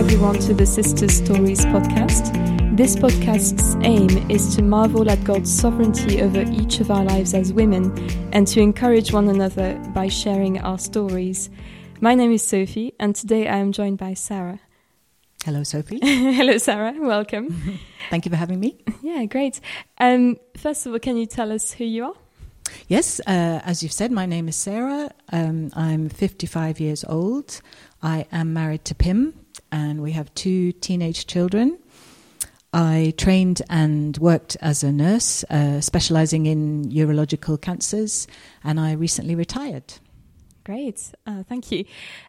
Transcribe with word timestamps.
everyone 0.00 0.38
to 0.38 0.54
the 0.54 0.64
Sister 0.64 1.06
Stories 1.08 1.62
podcast. 1.66 2.34
This 2.74 2.96
podcast's 2.96 3.76
aim 3.82 4.08
is 4.30 4.56
to 4.56 4.62
marvel 4.62 5.10
at 5.10 5.22
God's 5.24 5.52
sovereignty 5.52 6.22
over 6.22 6.40
each 6.40 6.80
of 6.80 6.90
our 6.90 7.04
lives 7.04 7.34
as 7.34 7.52
women 7.52 7.92
and 8.32 8.46
to 8.46 8.60
encourage 8.60 9.12
one 9.12 9.28
another 9.28 9.74
by 9.94 10.08
sharing 10.08 10.58
our 10.58 10.78
stories. 10.78 11.50
My 12.00 12.14
name 12.14 12.32
is 12.32 12.42
Sophie, 12.42 12.94
and 12.98 13.14
today 13.14 13.46
I 13.46 13.58
am 13.58 13.72
joined 13.72 13.98
by 13.98 14.14
Sarah. 14.14 14.60
Hello, 15.44 15.64
Sophie. 15.64 15.98
Hello, 16.02 16.56
Sarah. 16.56 16.94
Welcome. 16.96 17.78
Thank 18.08 18.24
you 18.24 18.30
for 18.30 18.36
having 18.36 18.58
me. 18.58 18.78
Yeah, 19.02 19.26
great. 19.26 19.60
Um, 19.98 20.38
first 20.56 20.86
of 20.86 20.94
all, 20.94 20.98
can 20.98 21.18
you 21.18 21.26
tell 21.26 21.52
us 21.52 21.72
who 21.72 21.84
you 21.84 22.06
are? 22.06 22.14
Yes, 22.88 23.20
uh, 23.26 23.60
as 23.64 23.82
you've 23.82 23.92
said, 23.92 24.12
my 24.12 24.24
name 24.24 24.48
is 24.48 24.56
Sarah. 24.56 25.10
Um, 25.30 25.70
I'm 25.74 26.08
55 26.08 26.80
years 26.80 27.04
old. 27.04 27.60
I 28.02 28.26
am 28.32 28.54
married 28.54 28.86
to 28.86 28.94
Pim, 28.94 29.34
and 29.72 30.02
we 30.02 30.12
have 30.12 30.34
two 30.34 30.72
teenage 30.72 31.26
children. 31.26 31.78
I 32.72 33.14
trained 33.16 33.62
and 33.68 34.16
worked 34.18 34.56
as 34.60 34.84
a 34.84 34.92
nurse, 34.92 35.44
uh, 35.50 35.80
specializing 35.80 36.46
in 36.46 36.84
urological 36.84 37.60
cancers, 37.60 38.28
and 38.62 38.78
I 38.78 38.92
recently 38.92 39.34
retired. 39.34 39.94
Great, 40.62 41.12
uh, 41.26 41.42
thank 41.42 41.72
you. 41.72 41.84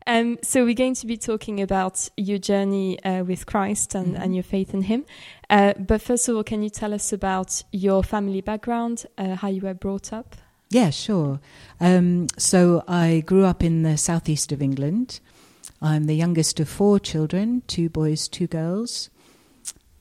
Um, 0.08 0.40
so, 0.42 0.64
we're 0.64 0.74
going 0.74 0.96
to 0.96 1.06
be 1.06 1.18
talking 1.18 1.62
about 1.62 2.10
your 2.18 2.38
journey 2.38 3.02
uh, 3.04 3.24
with 3.24 3.46
Christ 3.46 3.94
and, 3.94 4.14
mm-hmm. 4.14 4.24
and, 4.24 4.34
your 4.34 4.44
faith 4.44 4.74
in 4.74 4.84
Him. 4.84 5.06
Uh, 5.50 5.74
but 5.78 6.02
first 6.02 6.28
of 6.28 6.36
all, 6.36 6.44
can 6.44 6.64
you 6.64 6.70
tell 6.70 6.94
us 6.94 7.14
about 7.14 7.62
your 7.72 8.04
family 8.04 8.42
background, 8.42 9.06
uh, 9.18 9.36
how 9.36 9.50
you 9.50 9.62
were 9.62 9.74
brought 9.74 10.12
up? 10.12 10.36
Yeah, 10.70 10.90
sure. 10.90 11.40
Um, 11.80 12.28
so, 12.38 12.84
I 12.88 13.22
grew 13.26 13.46
up 13.46 13.64
in 13.64 13.84
the 13.84 13.98
southeast 13.98 14.52
of 14.52 14.62
England. 14.62 15.20
I'm 15.82 16.06
the 16.06 16.16
youngest 16.16 16.60
of 16.60 16.70
four 16.70 17.00
children 17.00 17.64
two 17.68 17.90
boys, 17.90 18.28
two 18.28 18.48
girls. 18.48 19.10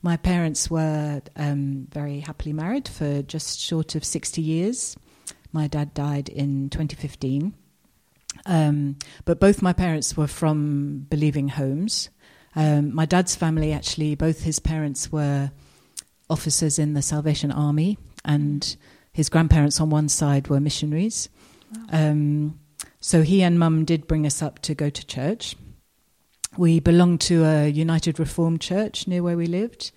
My 0.03 0.17
parents 0.17 0.70
were 0.70 1.22
um, 1.37 1.87
very 1.92 2.20
happily 2.20 2.53
married 2.53 2.89
for 2.89 3.22
just 3.22 3.61
short 3.61 3.95
of 3.95 4.05
60 4.05 4.41
years. 4.41 4.97
My 5.53 5.67
dad 5.67 5.92
died 5.95 6.28
in 6.28 6.70
2015. 6.70 7.55
Um, 8.47 8.97
but 9.25 9.41
both 9.41 9.62
my 9.62 9.72
parents 9.72 10.17
were 10.17 10.27
from 10.27 11.06
believing 11.11 11.48
homes. 11.48 12.09
Um, 12.56 12.94
my 12.94 13.05
dad's 13.05 13.34
family, 13.34 13.72
actually, 13.72 14.15
both 14.15 14.42
his 14.42 14.59
parents 14.59 15.12
were 15.12 15.50
officers 16.28 16.78
in 16.78 16.94
the 16.94 17.03
Salvation 17.03 17.50
Army, 17.50 17.98
and 18.25 18.77
his 19.12 19.28
grandparents 19.28 19.81
on 19.81 19.91
one 19.91 20.09
side 20.09 20.48
were 20.48 20.61
missionaries. 20.61 21.28
Wow. 21.75 22.11
Um, 22.11 22.61
so 23.00 23.22
he 23.22 23.42
and 23.42 23.59
mum 23.59 23.84
did 23.84 24.06
bring 24.06 24.27
us 24.27 24.42
up 24.42 24.61
to 24.61 24.75
go 24.75 24.91
to 24.91 25.06
church. 25.06 25.56
We 26.56 26.81
belonged 26.81 27.20
to 27.23 27.45
a 27.45 27.69
United 27.69 28.19
Reformed 28.19 28.61
Church 28.61 29.06
near 29.06 29.23
where 29.23 29.37
we 29.37 29.47
lived, 29.47 29.93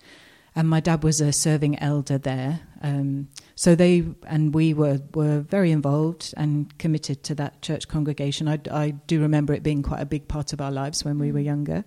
and 0.54 0.68
my 0.68 0.78
dad 0.78 1.02
was 1.02 1.20
a 1.20 1.32
serving 1.32 1.78
elder 1.80 2.16
there. 2.16 2.60
Um, 2.80 3.28
so 3.56 3.74
they 3.74 4.04
and 4.26 4.54
we 4.54 4.72
were, 4.72 5.00
were 5.14 5.40
very 5.40 5.72
involved 5.72 6.32
and 6.36 6.76
committed 6.78 7.24
to 7.24 7.34
that 7.36 7.60
church 7.60 7.88
congregation. 7.88 8.46
I, 8.46 8.60
I 8.70 8.90
do 8.90 9.20
remember 9.20 9.52
it 9.52 9.64
being 9.64 9.82
quite 9.82 10.00
a 10.00 10.06
big 10.06 10.28
part 10.28 10.52
of 10.52 10.60
our 10.60 10.70
lives 10.70 11.04
when 11.04 11.18
we 11.18 11.32
were 11.32 11.40
younger. 11.40 11.84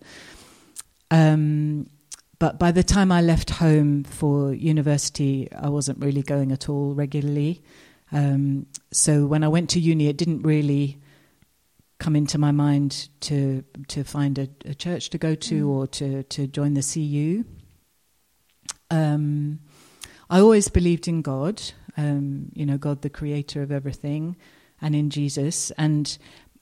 Um, 1.11 1.87
but 2.39 2.59
by 2.59 2.71
the 2.71 2.83
time 2.83 3.11
I 3.11 3.21
left 3.21 3.51
home 3.51 4.03
for 4.03 4.53
university, 4.53 5.49
I 5.51 5.69
wasn't 5.69 6.03
really 6.03 6.21
going 6.21 6.51
at 6.51 6.67
all 6.67 6.93
regularly. 6.93 7.63
Um, 8.11 8.67
so 8.91 9.25
when 9.25 9.43
I 9.43 9.47
went 9.47 9.69
to 9.71 9.79
uni, 9.79 10.07
it 10.07 10.17
didn't 10.17 10.43
really 10.43 10.99
come 11.99 12.15
into 12.15 12.37
my 12.37 12.51
mind 12.51 13.09
to 13.21 13.63
to 13.87 14.03
find 14.03 14.37
a, 14.37 14.47
a 14.65 14.73
church 14.73 15.09
to 15.09 15.17
go 15.17 15.35
to 15.35 15.65
mm. 15.65 15.69
or 15.69 15.87
to 15.87 16.23
to 16.23 16.47
join 16.47 16.73
the 16.73 16.83
CU. 16.83 17.43
Um, 18.89 19.59
I 20.29 20.39
always 20.39 20.67
believed 20.67 21.07
in 21.07 21.21
God, 21.21 21.61
um, 21.95 22.51
you 22.53 22.65
know, 22.65 22.77
God, 22.77 23.01
the 23.01 23.09
creator 23.09 23.61
of 23.61 23.71
everything, 23.71 24.35
and 24.81 24.95
in 24.95 25.09
Jesus. 25.09 25.71
And 25.71 26.17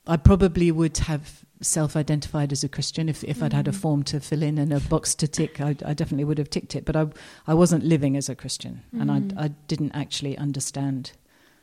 I 0.08 0.18
probably 0.18 0.72
would 0.72 0.98
have 1.00 1.44
self-identified 1.62 2.52
as 2.52 2.64
a 2.64 2.70
Christian 2.70 3.10
if, 3.10 3.24
if 3.24 3.38
mm. 3.38 3.44
I'd 3.44 3.54
had 3.54 3.68
a 3.68 3.72
mm. 3.72 3.76
form 3.76 4.04
to 4.04 4.20
fill 4.20 4.44
in 4.44 4.58
and 4.58 4.72
a 4.72 4.80
box 4.80 5.16
to 5.16 5.28
tick. 5.28 5.60
I, 5.60 5.76
I 5.86 5.94
definitely 5.94 6.26
would 6.26 6.38
have 6.38 6.50
ticked 6.50 6.76
it, 6.76 6.86
but 6.86 6.96
I 6.96 7.08
I 7.48 7.54
wasn't 7.54 7.84
living 7.84 8.16
as 8.16 8.30
a 8.30 8.36
Christian, 8.36 8.84
mm. 8.94 9.02
and 9.02 9.12
I. 9.12 9.46
I 9.46 9.48
didn't 9.68 9.92
actually 9.92 10.38
understand 10.38 11.12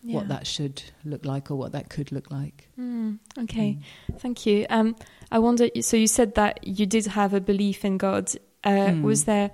yeah. 0.03 0.17
what 0.17 0.29
that 0.29 0.47
should 0.47 0.83
look 1.05 1.25
like 1.25 1.51
or 1.51 1.57
what 1.57 1.73
that 1.73 1.89
could 1.89 2.13
look 2.13 2.31
like. 2.31 2.69
Mm, 2.79 3.19
okay, 3.39 3.79
mm. 4.11 4.19
thank 4.19 4.47
you. 4.47 4.67
Um, 4.69 4.97
I 5.31 5.39
wonder. 5.39 5.69
So 5.81 5.97
you 5.97 6.07
said 6.07 6.35
that 6.35 6.67
you 6.67 6.87
did 6.87 7.07
have 7.07 7.35
a 7.35 7.41
belief 7.41 7.85
in 7.85 7.99
God. 7.99 8.31
Uh, 8.65 8.71
mm. 8.71 9.03
Was 9.03 9.25
there 9.25 9.51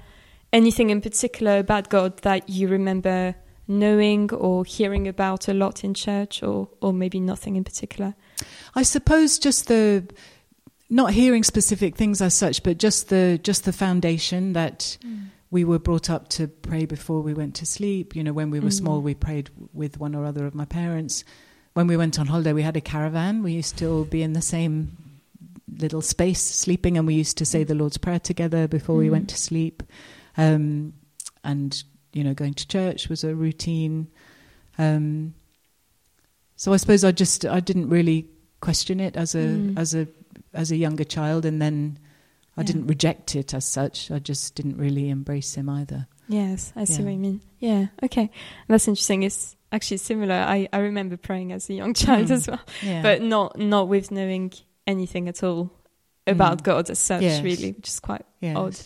anything 0.53 0.91
in 0.91 1.01
particular 1.01 1.59
about 1.59 1.89
God 1.89 2.19
that 2.23 2.49
you 2.49 2.69
remember 2.69 3.35
knowing 3.67 4.33
or 4.33 4.65
hearing 4.65 5.07
about 5.07 5.49
a 5.49 5.55
lot 5.55 5.85
in 5.85 5.95
church, 5.95 6.43
or 6.43 6.69
or 6.81 6.93
maybe 6.93 7.21
nothing 7.21 7.57
in 7.57 7.65
particular? 7.65 8.15
I 8.75 8.83
suppose 8.83 9.39
just 9.39 9.69
the 9.69 10.07
not 10.91 11.13
hearing 11.13 11.45
specific 11.45 11.97
things 11.97 12.23
as 12.23 12.33
such, 12.35 12.63
but 12.63 12.79
just 12.79 13.11
the 13.11 13.39
just 13.43 13.65
the 13.65 13.73
foundation 13.73 14.55
that 14.55 14.97
mm 15.05 15.29
we 15.51 15.65
were 15.65 15.79
brought 15.79 16.11
up 16.11 16.29
to 16.29 16.47
pray 16.47 16.85
before 16.85 17.23
we 17.23 17.35
went 17.35 17.55
to 17.57 17.67
sleep. 17.67 18.15
You 18.15 18.23
know, 18.23 18.33
when 18.33 18.51
we 18.51 18.61
were 18.61 18.69
mm. 18.69 18.73
small, 18.73 19.01
we 19.01 19.15
prayed 19.15 19.51
with 19.73 19.99
one 19.99 20.15
or 20.15 20.25
other 20.25 20.47
of 20.47 20.55
my 20.55 20.65
parents. 20.65 21.25
When 21.75 21.87
we 21.87 21.97
went 21.97 22.19
on 22.19 22.27
holiday, 22.27 22.53
we 22.53 22.63
had 22.63 22.77
a 22.77 22.83
caravan. 22.83 23.43
We 23.43 23.53
used 23.53 23.79
to 23.79 23.87
all 23.91 24.05
be 24.05 24.23
in 24.23 24.35
the 24.35 24.43
same 24.43 24.97
little 25.79 26.03
space 26.03 26.43
sleeping, 26.43 26.99
and 26.99 27.07
we 27.07 27.15
used 27.15 27.39
to 27.39 27.47
say 27.47 27.65
the 27.65 27.75
Lord's 27.75 27.99
Prayer 27.99 28.19
together 28.19 28.69
before 28.69 28.97
mm. 28.97 29.01
we 29.01 29.11
went 29.11 29.31
to 29.31 29.37
sleep. 29.37 29.83
Um, 30.37 30.93
and, 31.45 31.83
you 32.13 32.25
know, 32.25 32.35
going 32.35 32.55
to 32.55 32.69
church 32.69 33.09
was 33.09 33.25
a 33.25 33.35
routine. 33.35 34.09
Um, 34.77 35.35
so 36.57 36.73
I 36.73 36.77
suppose 36.77 37.05
I 37.05 37.13
just 37.13 37.47
I 37.47 37.61
didn't 37.61 37.89
really 37.89 38.29
question 38.61 39.01
it 39.01 39.17
as 39.17 39.35
a 39.35 39.39
mm. 39.39 39.79
as 39.79 39.95
a 39.95 40.09
as 40.53 40.73
a 40.73 40.77
younger 40.77 41.05
child, 41.05 41.45
and 41.45 41.63
then 41.63 41.99
I 42.59 42.65
didn't 42.65 42.87
reject 42.87 43.37
it 43.37 43.55
as 43.55 43.65
such. 43.65 44.11
I 44.11 44.19
just 44.19 44.55
didn't 44.55 44.77
really 44.77 45.11
embrace 45.11 45.55
him 45.55 45.69
either. 45.69 46.09
Yes, 46.29 46.73
I 46.77 46.85
see 46.85 47.01
yeah. 47.01 47.05
what 47.05 47.13
you 47.13 47.19
mean. 47.19 47.41
Yeah, 47.59 47.87
okay. 48.03 48.31
That's 48.69 48.89
interesting. 48.89 49.23
It's 49.23 49.57
actually 49.73 49.99
similar. 49.99 50.35
I, 50.35 50.69
I 50.73 50.79
remember 50.79 51.17
praying 51.17 51.53
as 51.53 51.71
a 51.71 51.75
young 51.75 51.95
child 51.95 52.29
mm. 52.29 52.33
as 52.33 52.49
well, 52.49 52.61
yeah. 52.83 53.03
but 53.03 53.23
not 53.23 53.59
not 53.59 53.89
with 53.89 54.11
knowing 54.11 54.53
anything 54.87 55.29
at 55.29 55.43
all 55.43 55.73
about 56.27 56.59
mm. 56.59 56.65
God 56.65 56.91
as 56.91 56.99
such, 56.99 57.23
yes. 57.23 57.43
really, 57.43 57.73
which 57.73 57.89
is 57.89 58.01
quite 58.01 58.27
yes. 58.41 58.57
odd. 58.57 58.77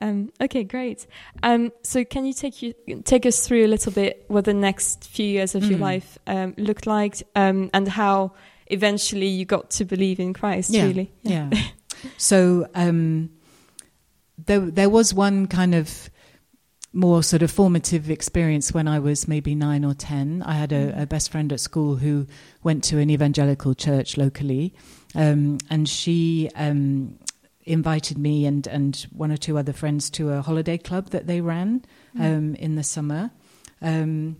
Um, 0.00 0.32
okay, 0.40 0.64
great. 0.64 1.06
Um, 1.42 1.72
so, 1.82 2.04
can 2.04 2.26
you 2.26 2.32
take 2.32 2.60
you 2.60 2.74
take 3.04 3.24
us 3.24 3.46
through 3.46 3.64
a 3.64 3.68
little 3.68 3.92
bit 3.92 4.24
what 4.28 4.44
the 4.44 4.54
next 4.54 5.04
few 5.04 5.26
years 5.26 5.54
of 5.54 5.62
mm. 5.62 5.70
your 5.70 5.78
life 5.78 6.18
um, 6.26 6.54
looked 6.58 6.86
like, 6.86 7.22
um, 7.36 7.70
and 7.72 7.86
how 7.86 8.34
eventually 8.66 9.28
you 9.28 9.44
got 9.44 9.70
to 9.70 9.84
believe 9.84 10.18
in 10.18 10.34
Christ? 10.34 10.70
Yeah. 10.70 10.86
Really, 10.86 11.12
yeah. 11.22 11.48
yeah. 11.52 11.62
So 12.16 12.66
um, 12.74 13.30
there, 14.46 14.60
there 14.60 14.90
was 14.90 15.14
one 15.14 15.46
kind 15.46 15.74
of 15.74 16.10
more 16.92 17.22
sort 17.22 17.42
of 17.42 17.50
formative 17.50 18.10
experience 18.10 18.72
when 18.72 18.86
I 18.86 18.98
was 18.98 19.26
maybe 19.26 19.54
nine 19.54 19.84
or 19.84 19.94
ten. 19.94 20.42
I 20.42 20.54
had 20.54 20.72
a, 20.72 20.92
mm. 20.92 21.02
a 21.02 21.06
best 21.06 21.30
friend 21.30 21.52
at 21.52 21.60
school 21.60 21.96
who 21.96 22.26
went 22.62 22.84
to 22.84 22.98
an 22.98 23.10
evangelical 23.10 23.74
church 23.74 24.16
locally, 24.16 24.74
um, 25.14 25.58
and 25.70 25.88
she 25.88 26.50
um, 26.54 27.18
invited 27.64 28.18
me 28.18 28.44
and, 28.44 28.66
and 28.66 29.06
one 29.10 29.32
or 29.32 29.36
two 29.36 29.56
other 29.56 29.72
friends 29.72 30.10
to 30.10 30.32
a 30.32 30.42
holiday 30.42 30.76
club 30.76 31.10
that 31.10 31.26
they 31.26 31.40
ran 31.40 31.82
mm. 32.16 32.20
um, 32.20 32.54
in 32.56 32.74
the 32.74 32.84
summer. 32.84 33.30
Um, 33.80 34.36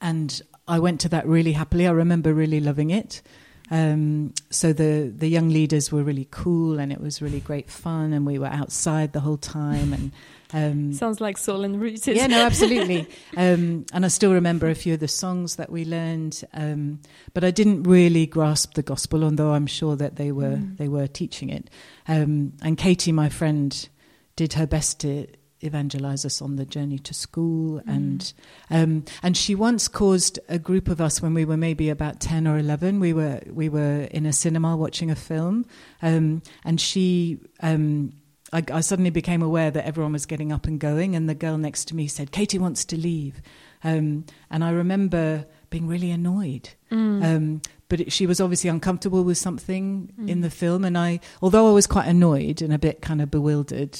and 0.00 0.42
I 0.66 0.78
went 0.78 1.00
to 1.02 1.08
that 1.10 1.26
really 1.26 1.52
happily. 1.52 1.86
I 1.86 1.92
remember 1.92 2.34
really 2.34 2.60
loving 2.60 2.90
it. 2.90 3.22
Um, 3.72 4.34
so 4.50 4.74
the 4.74 5.10
the 5.16 5.28
young 5.28 5.48
leaders 5.48 5.90
were 5.90 6.02
really 6.02 6.28
cool, 6.30 6.78
and 6.78 6.92
it 6.92 7.00
was 7.00 7.22
really 7.22 7.40
great 7.40 7.70
fun, 7.70 8.12
and 8.12 8.26
we 8.26 8.38
were 8.38 8.46
outside 8.46 9.14
the 9.14 9.20
whole 9.20 9.38
time. 9.38 9.94
And 9.94 10.12
um, 10.52 10.92
sounds 10.92 11.22
like 11.22 11.38
Saul 11.38 11.64
and 11.64 11.80
Ruth. 11.80 12.06
Yeah, 12.06 12.26
no, 12.26 12.44
absolutely. 12.44 13.08
um, 13.38 13.86
and 13.94 14.04
I 14.04 14.08
still 14.08 14.34
remember 14.34 14.68
a 14.68 14.74
few 14.74 14.92
of 14.92 15.00
the 15.00 15.08
songs 15.08 15.56
that 15.56 15.72
we 15.72 15.86
learned, 15.86 16.44
um, 16.52 17.00
but 17.32 17.44
I 17.44 17.50
didn't 17.50 17.84
really 17.84 18.26
grasp 18.26 18.74
the 18.74 18.82
gospel, 18.82 19.24
although 19.24 19.52
I'm 19.52 19.66
sure 19.66 19.96
that 19.96 20.16
they 20.16 20.32
were 20.32 20.56
mm. 20.56 20.76
they 20.76 20.88
were 20.88 21.06
teaching 21.06 21.48
it. 21.48 21.70
Um, 22.06 22.52
and 22.60 22.76
Katie, 22.76 23.10
my 23.10 23.30
friend, 23.30 23.88
did 24.36 24.52
her 24.52 24.66
best 24.66 25.00
to 25.00 25.28
evangelize 25.62 26.24
us 26.24 26.42
on 26.42 26.56
the 26.56 26.64
journey 26.64 26.98
to 26.98 27.14
school 27.14 27.80
mm. 27.80 27.82
and 27.86 28.32
um, 28.70 29.04
and 29.22 29.36
she 29.36 29.54
once 29.54 29.88
caused 29.88 30.38
a 30.48 30.58
group 30.58 30.88
of 30.88 31.00
us 31.00 31.22
when 31.22 31.34
we 31.34 31.44
were 31.44 31.56
maybe 31.56 31.88
about 31.88 32.20
10 32.20 32.46
or 32.46 32.58
11 32.58 33.00
we 33.00 33.12
were 33.12 33.40
we 33.50 33.68
were 33.68 34.02
in 34.10 34.26
a 34.26 34.32
cinema 34.32 34.76
watching 34.76 35.10
a 35.10 35.16
film 35.16 35.64
um, 36.02 36.42
and 36.64 36.80
she 36.80 37.38
um, 37.60 38.12
I, 38.52 38.62
I, 38.70 38.80
suddenly 38.80 39.10
became 39.10 39.42
aware 39.42 39.70
that 39.70 39.86
everyone 39.86 40.12
was 40.12 40.26
getting 40.26 40.52
up 40.52 40.66
and 40.66 40.78
going 40.78 41.16
and 41.16 41.28
the 41.28 41.34
girl 41.34 41.56
next 41.56 41.86
to 41.88 41.96
me 41.96 42.06
said 42.08 42.32
Katie 42.32 42.58
wants 42.58 42.84
to 42.86 42.96
leave 42.96 43.40
um, 43.84 44.24
and 44.50 44.62
I 44.64 44.70
remember 44.70 45.46
being 45.70 45.86
really 45.86 46.10
annoyed 46.10 46.70
mm. 46.90 47.24
Um, 47.24 47.62
but 47.92 48.00
it, 48.00 48.10
she 48.10 48.26
was 48.26 48.40
obviously 48.40 48.70
uncomfortable 48.70 49.22
with 49.22 49.36
something 49.36 50.10
mm. 50.18 50.26
in 50.26 50.40
the 50.40 50.48
film, 50.48 50.82
and 50.82 50.96
I, 50.96 51.20
although 51.42 51.68
I 51.68 51.72
was 51.72 51.86
quite 51.86 52.06
annoyed 52.06 52.62
and 52.62 52.72
a 52.72 52.78
bit 52.78 53.02
kind 53.02 53.20
of 53.20 53.30
bewildered, 53.30 53.98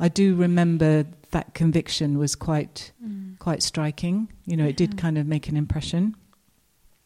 I 0.00 0.08
do 0.08 0.34
remember 0.34 1.06
that 1.30 1.54
conviction 1.54 2.18
was 2.18 2.34
quite 2.34 2.92
mm. 3.04 3.38
quite 3.38 3.62
striking. 3.62 4.32
You 4.46 4.56
know, 4.56 4.64
it 4.64 4.76
did 4.76 4.96
kind 4.96 5.18
of 5.18 5.26
make 5.26 5.48
an 5.48 5.56
impression. 5.56 6.16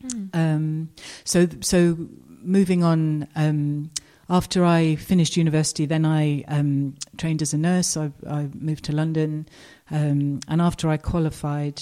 Mm. 0.03 0.35
Um, 0.35 0.89
so 1.25 1.49
so 1.61 1.97
moving 2.43 2.85
on. 2.85 3.29
Um, 3.37 3.91
after 4.31 4.63
I 4.63 4.97
finished 4.97 5.39
university, 5.39 5.87
then 5.87 6.05
I 6.05 6.45
um, 6.49 6.97
trained 7.17 7.41
as 7.41 7.55
a 7.55 7.59
nurse. 7.59 7.97
I, 7.97 8.13
I 8.29 8.49
moved 8.55 8.85
to 8.85 8.93
London, 8.93 9.49
um, 9.91 10.41
and 10.47 10.61
after 10.61 10.91
I 10.91 10.99
qualified, 10.99 11.81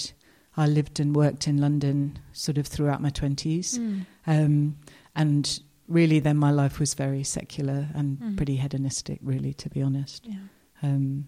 I 0.55 0.65
lived 0.65 0.99
and 0.99 1.15
worked 1.15 1.47
in 1.47 1.57
London 1.57 2.19
sort 2.31 2.57
of 2.57 2.65
throughout 2.65 3.01
my 3.01 3.09
20s. 3.09 3.77
Mm. 3.77 4.05
Um, 4.25 4.77
and 5.13 5.59
really, 5.89 6.19
then 6.19 6.37
my 6.37 6.51
life 6.51 6.79
was 6.79 6.93
very 6.93 7.23
secular 7.23 7.89
and 7.93 8.17
mm. 8.17 8.37
pretty 8.37 8.55
hedonistic, 8.55 9.19
really, 9.21 9.53
to 9.55 9.69
be 9.69 9.81
honest. 9.81 10.25
Yeah. 10.25 10.37
Um, 10.83 11.27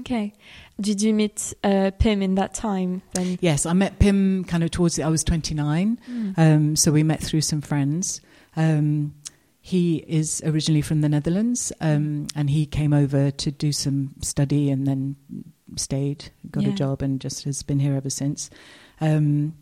okay. 0.00 0.32
Did 0.80 1.02
you 1.02 1.14
meet 1.14 1.54
uh, 1.64 1.90
Pim 1.98 2.22
in 2.22 2.34
that 2.36 2.54
time 2.54 3.02
then? 3.12 3.38
Yes, 3.40 3.66
I 3.66 3.72
met 3.72 3.98
Pim 3.98 4.44
kind 4.44 4.62
of 4.64 4.70
towards 4.70 4.96
the, 4.96 5.02
I 5.02 5.08
was 5.08 5.24
29. 5.24 5.98
Mm. 6.10 6.38
Um, 6.38 6.76
so 6.76 6.92
we 6.92 7.02
met 7.02 7.22
through 7.22 7.42
some 7.42 7.60
friends. 7.60 8.20
Um, 8.56 9.14
he 9.60 9.96
is 10.08 10.42
originally 10.46 10.80
from 10.80 11.02
the 11.02 11.10
Netherlands, 11.10 11.72
um, 11.82 12.26
and 12.34 12.48
he 12.48 12.64
came 12.64 12.94
over 12.94 13.30
to 13.30 13.50
do 13.50 13.70
some 13.70 14.14
study 14.22 14.70
and 14.70 14.86
then 14.86 15.16
stayed, 15.76 16.30
got 16.50 16.62
yeah. 16.62 16.70
a 16.70 16.72
job, 16.72 17.02
and 17.02 17.20
just 17.20 17.44
has 17.44 17.62
been 17.62 17.78
here 17.78 17.94
ever 17.94 18.08
since. 18.08 18.48
Um, 18.98 19.54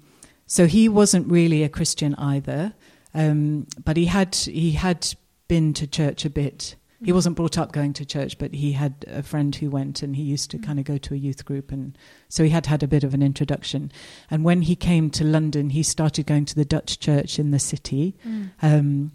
so 0.46 0.66
he 0.66 0.88
wasn't 0.88 1.28
really 1.28 1.64
a 1.64 1.68
Christian 1.68 2.14
either, 2.14 2.74
um, 3.14 3.66
but 3.84 3.96
he 3.96 4.06
had 4.06 4.36
he 4.36 4.72
had 4.72 5.12
been 5.48 5.72
to 5.74 5.86
church 5.86 6.24
a 6.24 6.30
bit. 6.30 6.76
He 7.06 7.12
wasn't 7.12 7.36
brought 7.36 7.56
up 7.56 7.70
going 7.70 7.92
to 7.92 8.04
church, 8.04 8.36
but 8.36 8.52
he 8.52 8.72
had 8.72 9.04
a 9.06 9.22
friend 9.22 9.54
who 9.54 9.70
went, 9.70 10.02
and 10.02 10.16
he 10.16 10.24
used 10.24 10.50
to 10.50 10.58
mm. 10.58 10.66
kind 10.66 10.80
of 10.80 10.84
go 10.84 10.98
to 10.98 11.14
a 11.14 11.16
youth 11.16 11.44
group, 11.44 11.70
and 11.70 11.96
so 12.28 12.42
he 12.42 12.50
had 12.50 12.66
had 12.66 12.82
a 12.82 12.88
bit 12.88 13.04
of 13.04 13.14
an 13.14 13.22
introduction. 13.22 13.92
And 14.28 14.42
when 14.42 14.62
he 14.62 14.74
came 14.74 15.08
to 15.10 15.22
London, 15.22 15.70
he 15.70 15.84
started 15.84 16.26
going 16.26 16.46
to 16.46 16.56
the 16.56 16.64
Dutch 16.64 16.98
church 16.98 17.38
in 17.38 17.52
the 17.52 17.60
city. 17.60 18.16
Mm. 18.26 18.50
Um, 18.60 19.12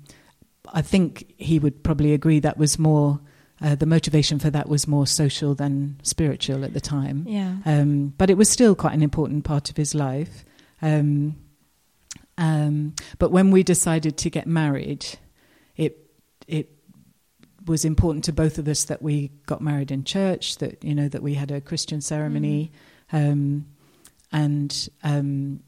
I 0.73 0.81
think 0.81 1.33
he 1.35 1.59
would 1.59 1.83
probably 1.83 2.13
agree 2.13 2.39
that 2.39 2.57
was 2.57 2.79
more 2.79 3.19
uh, 3.61 3.75
the 3.75 3.85
motivation 3.85 4.39
for 4.39 4.49
that 4.49 4.69
was 4.69 4.87
more 4.87 5.05
social 5.05 5.53
than 5.53 5.99
spiritual 6.01 6.63
at 6.63 6.73
the 6.73 6.79
time. 6.79 7.25
Yeah. 7.27 7.57
Um, 7.65 8.13
but 8.17 8.29
it 8.29 8.37
was 8.37 8.49
still 8.49 8.73
quite 8.73 8.93
an 8.93 9.03
important 9.03 9.43
part 9.43 9.69
of 9.69 9.75
his 9.75 9.93
life. 9.93 10.45
Um, 10.81 11.35
um, 12.37 12.95
but 13.19 13.31
when 13.31 13.51
we 13.51 13.63
decided 13.63 14.17
to 14.19 14.29
get 14.29 14.47
married, 14.47 15.05
it 15.75 15.97
it 16.47 16.69
was 17.65 17.85
important 17.85 18.25
to 18.25 18.33
both 18.33 18.57
of 18.57 18.67
us 18.67 18.85
that 18.85 19.01
we 19.01 19.31
got 19.45 19.61
married 19.61 19.91
in 19.91 20.03
church. 20.03 20.57
That 20.57 20.83
you 20.83 20.95
know 20.95 21.07
that 21.07 21.21
we 21.21 21.33
had 21.33 21.51
a 21.51 21.61
Christian 21.61 22.01
ceremony, 22.01 22.71
mm. 23.11 23.63
and 24.31 24.89
um, 25.03 25.59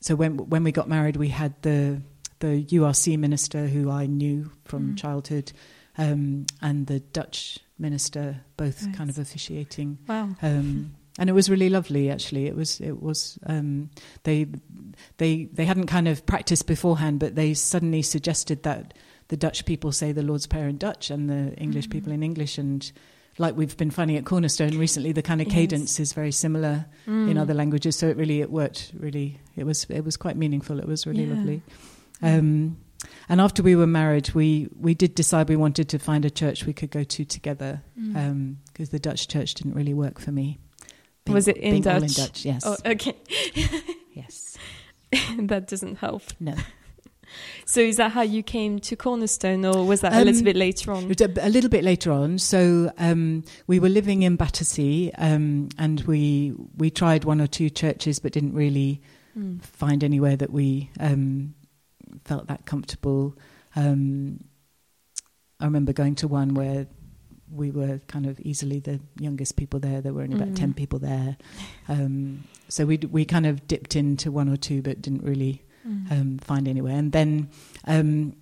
so 0.00 0.14
when 0.14 0.36
when 0.36 0.64
we 0.64 0.72
got 0.72 0.88
married, 0.88 1.16
we 1.16 1.28
had 1.28 1.54
the 1.62 2.02
the 2.40 2.64
URC 2.64 3.18
minister 3.18 3.66
who 3.66 3.90
I 3.90 4.06
knew 4.06 4.50
from 4.64 4.92
mm. 4.92 4.98
childhood 4.98 5.52
um, 5.98 6.46
and 6.60 6.86
the 6.86 7.00
Dutch 7.00 7.58
minister 7.78 8.40
both 8.56 8.86
nice. 8.86 8.96
kind 8.96 9.10
of 9.10 9.18
officiating. 9.18 9.98
Wow. 10.08 10.30
Um, 10.42 10.94
and 11.18 11.28
it 11.28 11.32
was 11.34 11.50
really 11.50 11.68
lovely 11.68 12.08
actually 12.08 12.46
it 12.46 12.56
was 12.56 12.80
it 12.80 13.02
was 13.02 13.38
um, 13.46 13.90
they 14.22 14.46
they 15.18 15.44
they 15.52 15.64
hadn't 15.64 15.86
kind 15.86 16.08
of 16.08 16.24
practiced 16.24 16.66
beforehand 16.66 17.18
but 17.18 17.34
they 17.34 17.52
suddenly 17.52 18.00
suggested 18.00 18.62
that 18.62 18.94
the 19.30 19.36
Dutch 19.36 19.64
people 19.64 19.92
say 19.92 20.12
the 20.12 20.22
Lord's 20.22 20.46
Prayer 20.46 20.68
in 20.68 20.76
Dutch 20.76 21.10
and 21.10 21.30
the 21.30 21.54
English 21.56 21.84
mm-hmm. 21.84 21.92
people 21.92 22.12
in 22.12 22.22
English 22.22 22.58
and 22.58 22.90
like 23.38 23.56
we've 23.56 23.76
been 23.76 23.90
finding 23.90 24.16
at 24.16 24.24
Cornerstone 24.24 24.76
recently 24.76 25.12
the 25.12 25.22
kind 25.22 25.40
of 25.40 25.46
yes. 25.46 25.54
cadence 25.54 26.00
is 26.00 26.12
very 26.12 26.32
similar 26.32 26.84
mm. 27.06 27.30
in 27.30 27.38
other 27.38 27.54
languages 27.54 27.96
so 27.96 28.08
it 28.08 28.16
really 28.16 28.40
it 28.40 28.50
worked 28.50 28.92
really 28.98 29.38
it 29.56 29.64
was 29.64 29.84
it 29.88 30.04
was 30.04 30.16
quite 30.16 30.36
meaningful 30.36 30.80
it 30.80 30.86
was 30.86 31.06
really 31.06 31.24
yeah. 31.24 31.34
lovely 31.34 31.62
um, 32.22 32.76
and 33.30 33.40
after 33.40 33.62
we 33.62 33.76
were 33.76 33.86
married, 33.86 34.30
we, 34.34 34.68
we 34.78 34.92
did 34.94 35.14
decide 35.14 35.48
we 35.48 35.56
wanted 35.56 35.88
to 35.88 35.98
find 35.98 36.26
a 36.26 36.30
church 36.30 36.66
we 36.66 36.74
could 36.74 36.90
go 36.90 37.02
to 37.02 37.24
together 37.24 37.82
because 37.94 38.14
mm. 38.14 38.30
um, 38.30 38.58
the 38.76 38.98
Dutch 38.98 39.26
church 39.26 39.54
didn't 39.54 39.72
really 39.72 39.94
work 39.94 40.18
for 40.18 40.32
me. 40.32 40.58
Being, 41.24 41.34
was 41.34 41.48
it 41.48 41.56
in 41.56 41.80
Dutch? 41.80 42.02
in 42.02 42.08
Dutch, 42.08 42.44
yes. 42.44 42.62
Oh, 42.66 42.76
okay. 42.84 43.16
yes. 44.12 44.58
that 45.38 45.66
doesn't 45.66 45.96
help. 45.96 46.24
No. 46.38 46.54
So 47.64 47.80
is 47.80 47.96
that 47.96 48.12
how 48.12 48.22
you 48.22 48.42
came 48.42 48.78
to 48.80 48.96
Cornerstone, 48.96 49.64
or 49.64 49.86
was 49.86 50.00
that 50.00 50.12
um, 50.12 50.22
a 50.22 50.24
little 50.24 50.42
bit 50.42 50.56
later 50.56 50.92
on? 50.92 51.04
A 51.04 51.48
little 51.48 51.70
bit 51.70 51.84
later 51.84 52.10
on. 52.10 52.38
So 52.38 52.92
um, 52.98 53.44
we 53.66 53.78
were 53.78 53.88
living 53.88 54.22
in 54.22 54.36
Battersea, 54.36 55.12
um, 55.18 55.68
and 55.78 56.00
we 56.02 56.54
we 56.76 56.90
tried 56.90 57.24
one 57.24 57.40
or 57.40 57.46
two 57.46 57.70
churches, 57.70 58.18
but 58.18 58.32
didn't 58.32 58.54
really 58.54 59.02
mm. 59.38 59.62
find 59.62 60.02
anywhere 60.02 60.36
that 60.36 60.50
we 60.50 60.90
um, 60.98 61.54
felt 62.24 62.48
that 62.48 62.66
comfortable. 62.66 63.36
Um, 63.76 64.44
I 65.60 65.64
remember 65.64 65.92
going 65.92 66.14
to 66.16 66.28
one 66.28 66.54
where 66.54 66.86
we 67.52 67.70
were 67.70 68.00
kind 68.06 68.26
of 68.26 68.40
easily 68.40 68.80
the 68.80 69.00
youngest 69.18 69.56
people 69.56 69.80
there. 69.80 70.00
There 70.00 70.12
were 70.12 70.22
only 70.22 70.36
about 70.36 70.48
mm. 70.48 70.56
ten 70.56 70.74
people 70.74 70.98
there, 70.98 71.36
um, 71.88 72.44
so 72.68 72.84
we 72.84 72.96
we 72.96 73.24
kind 73.24 73.46
of 73.46 73.68
dipped 73.68 73.94
into 73.94 74.32
one 74.32 74.48
or 74.48 74.56
two, 74.56 74.82
but 74.82 75.02
didn't 75.02 75.22
really 75.22 75.62
mm. 75.86 76.10
um, 76.10 76.38
find 76.38 76.68
anywhere. 76.68 76.96
And 76.96 77.12
then 77.12 77.48
um, 77.86 78.34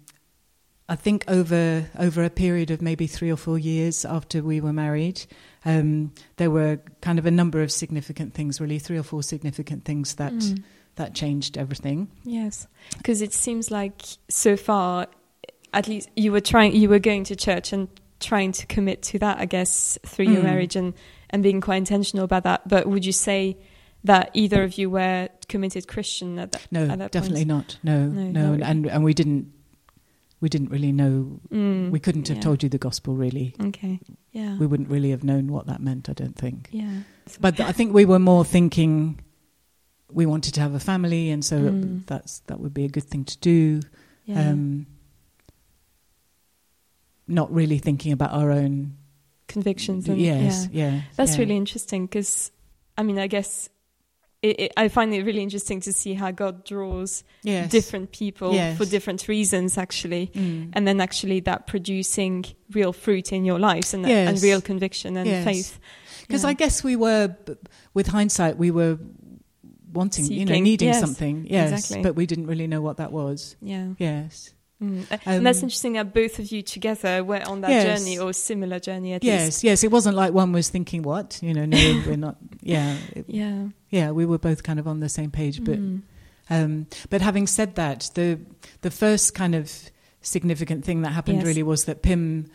I 0.88 0.96
think 0.96 1.24
over 1.28 1.86
over 1.98 2.24
a 2.24 2.30
period 2.30 2.70
of 2.70 2.82
maybe 2.82 3.06
three 3.06 3.30
or 3.30 3.36
four 3.36 3.58
years 3.58 4.04
after 4.04 4.42
we 4.42 4.60
were 4.60 4.72
married, 4.72 5.24
um, 5.64 6.12
there 6.36 6.50
were 6.50 6.80
kind 7.00 7.18
of 7.18 7.26
a 7.26 7.30
number 7.30 7.62
of 7.62 7.70
significant 7.70 8.34
things, 8.34 8.60
really 8.60 8.78
three 8.78 8.98
or 8.98 9.02
four 9.02 9.22
significant 9.22 9.84
things 9.84 10.14
that. 10.16 10.32
Mm 10.32 10.62
that 10.98 11.14
changed 11.14 11.56
everything. 11.56 12.08
Yes, 12.24 12.66
because 12.98 13.22
it 13.22 13.32
seems 13.32 13.70
like 13.70 14.02
so 14.28 14.56
far, 14.56 15.06
at 15.72 15.88
least 15.88 16.10
you 16.14 16.30
were 16.30 16.40
trying, 16.40 16.76
you 16.76 16.88
were 16.88 16.98
going 16.98 17.24
to 17.24 17.36
church 17.36 17.72
and 17.72 17.88
trying 18.20 18.52
to 18.52 18.66
commit 18.66 19.02
to 19.02 19.18
that, 19.20 19.38
I 19.38 19.46
guess, 19.46 19.96
through 20.04 20.26
mm. 20.26 20.34
your 20.34 20.42
marriage 20.42 20.76
and 20.76 20.92
and 21.30 21.42
being 21.42 21.60
quite 21.60 21.76
intentional 21.76 22.24
about 22.24 22.44
that. 22.44 22.68
But 22.68 22.86
would 22.86 23.06
you 23.06 23.12
say 23.12 23.56
that 24.08 24.30
either 24.34 24.62
of 24.64 24.76
you 24.76 24.90
were 24.90 25.28
committed 25.48 25.86
Christian 25.86 26.38
at 26.38 26.52
that? 26.52 26.66
No, 26.70 26.86
at 26.86 26.98
that 26.98 27.12
definitely 27.12 27.46
point? 27.46 27.48
not. 27.48 27.78
No, 27.82 28.06
no, 28.06 28.22
no, 28.30 28.54
no. 28.56 28.64
and 28.64 28.86
and 28.86 29.04
we 29.04 29.14
didn't. 29.14 29.52
We 30.40 30.48
didn't 30.48 30.70
really 30.70 30.92
know. 30.92 31.40
Mm, 31.50 31.90
we 31.90 31.98
couldn't 31.98 32.28
have 32.28 32.36
yeah. 32.36 32.42
told 32.42 32.62
you 32.62 32.68
the 32.68 32.78
gospel, 32.78 33.16
really. 33.16 33.56
Okay. 33.60 33.98
Yeah. 34.30 34.56
We 34.56 34.68
wouldn't 34.68 34.88
really 34.88 35.10
have 35.10 35.24
known 35.24 35.48
what 35.48 35.66
that 35.66 35.80
meant. 35.80 36.08
I 36.08 36.12
don't 36.12 36.36
think. 36.36 36.68
Yeah. 36.70 37.00
But 37.40 37.58
I 37.58 37.72
think 37.72 37.92
we 37.92 38.04
were 38.04 38.20
more 38.20 38.44
thinking 38.44 39.18
we 40.12 40.26
wanted 40.26 40.54
to 40.54 40.60
have 40.60 40.74
a 40.74 40.80
family, 40.80 41.30
and 41.30 41.44
so 41.44 41.58
mm. 41.58 42.06
that's 42.06 42.40
that 42.46 42.60
would 42.60 42.72
be 42.72 42.84
a 42.84 42.88
good 42.88 43.04
thing 43.04 43.24
to 43.24 43.38
do. 43.38 43.80
Yeah. 44.26 44.50
Um, 44.50 44.86
not 47.26 47.52
really 47.52 47.78
thinking 47.78 48.12
about 48.12 48.32
our 48.32 48.50
own 48.50 48.96
convictions. 49.48 50.08
And, 50.08 50.20
yes, 50.20 50.68
yeah, 50.70 50.90
yeah 50.90 51.00
that's 51.16 51.34
yeah. 51.34 51.40
really 51.40 51.56
interesting 51.56 52.06
because, 52.06 52.50
I 52.96 53.02
mean, 53.02 53.18
I 53.18 53.26
guess 53.26 53.68
it, 54.42 54.60
it, 54.60 54.72
I 54.76 54.88
find 54.88 55.12
it 55.12 55.24
really 55.24 55.42
interesting 55.42 55.80
to 55.80 55.92
see 55.92 56.14
how 56.14 56.30
God 56.30 56.64
draws 56.64 57.24
yes. 57.42 57.70
different 57.70 58.12
people 58.12 58.54
yes. 58.54 58.78
for 58.78 58.84
different 58.84 59.26
reasons, 59.26 59.76
actually, 59.76 60.28
mm. 60.28 60.70
and 60.72 60.86
then 60.86 61.00
actually 61.00 61.40
that 61.40 61.66
producing 61.66 62.44
real 62.72 62.92
fruit 62.92 63.32
in 63.32 63.44
your 63.44 63.58
lives 63.58 63.94
and, 63.94 64.06
yes. 64.06 64.28
and 64.28 64.42
real 64.42 64.60
conviction 64.60 65.16
and 65.16 65.44
faith. 65.44 65.80
Because 66.26 66.44
yeah. 66.44 66.50
I 66.50 66.52
guess 66.52 66.84
we 66.84 66.94
were, 66.94 67.34
with 67.94 68.06
hindsight, 68.06 68.58
we 68.58 68.70
were 68.70 68.98
wanting, 69.92 70.24
Seeking. 70.24 70.38
you 70.38 70.44
know, 70.44 70.60
needing 70.60 70.88
yes, 70.88 71.00
something. 71.00 71.46
Yes, 71.48 71.72
exactly. 71.72 72.02
but 72.02 72.14
we 72.14 72.26
didn't 72.26 72.46
really 72.46 72.66
know 72.66 72.80
what 72.80 72.98
that 72.98 73.10
was. 73.10 73.56
Yeah. 73.60 73.88
Yes. 73.98 74.54
Mm. 74.82 75.10
Um, 75.10 75.18
and 75.26 75.46
that's 75.46 75.62
interesting 75.62 75.94
that 75.94 76.14
both 76.14 76.38
of 76.38 76.52
you 76.52 76.62
together 76.62 77.24
were 77.24 77.42
on 77.48 77.62
that 77.62 77.70
yes. 77.70 77.98
journey 77.98 78.18
or 78.18 78.32
similar 78.32 78.78
journey 78.78 79.12
at 79.12 79.24
yes, 79.24 79.46
least. 79.46 79.64
Yes, 79.64 79.82
It 79.82 79.90
wasn't 79.90 80.14
like 80.14 80.32
one 80.32 80.52
was 80.52 80.68
thinking, 80.68 81.02
"What?" 81.02 81.40
You 81.42 81.52
know, 81.52 81.64
no, 81.64 82.02
we're 82.06 82.16
not. 82.16 82.36
Yeah. 82.60 82.96
It, 83.14 83.24
yeah. 83.28 83.68
Yeah. 83.90 84.10
We 84.10 84.26
were 84.26 84.38
both 84.38 84.62
kind 84.62 84.78
of 84.78 84.86
on 84.86 85.00
the 85.00 85.08
same 85.08 85.30
page, 85.30 85.64
but 85.64 85.78
mm. 85.78 86.02
um, 86.50 86.86
but 87.10 87.22
having 87.22 87.46
said 87.46 87.76
that, 87.76 88.10
the 88.14 88.40
the 88.80 88.90
first 88.90 89.34
kind 89.34 89.54
of 89.54 89.72
significant 90.20 90.84
thing 90.84 91.02
that 91.02 91.10
happened 91.10 91.38
yes. 91.38 91.46
really 91.46 91.62
was 91.62 91.84
that 91.84 92.02
Pim 92.02 92.50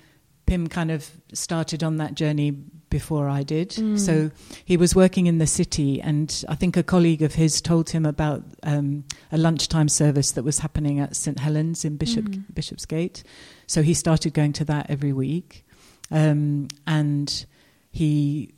Pim 0.45 0.67
kind 0.67 0.91
of 0.91 1.09
started 1.33 1.83
on 1.83 1.97
that 1.97 2.15
journey 2.15 2.51
before 2.89 3.27
I 3.27 3.41
did. 3.43 3.69
Mm. 3.71 3.97
So 3.97 4.29
he 4.65 4.77
was 4.77 4.93
working 4.93 5.25
in 5.25 5.39
the 5.39 5.47
city, 5.47 6.01
and 6.01 6.45
I 6.47 6.55
think 6.55 6.77
a 6.77 6.83
colleague 6.83 7.23
of 7.23 7.33
his 7.33 7.61
told 7.61 7.89
him 7.89 8.05
about 8.05 8.43
um, 8.61 9.05
a 9.31 9.37
lunchtime 9.37 9.89
service 9.89 10.31
that 10.31 10.43
was 10.43 10.59
happening 10.59 10.99
at 10.99 11.15
St 11.15 11.39
Helens 11.39 11.85
in 11.85 11.97
Bishop 11.97 12.25
mm. 12.25 12.43
Bishopsgate. 12.53 13.23
So 13.65 13.81
he 13.81 13.93
started 13.93 14.33
going 14.33 14.53
to 14.53 14.65
that 14.65 14.89
every 14.89 15.13
week, 15.13 15.65
um, 16.11 16.67
and 16.85 17.45
he 17.89 18.53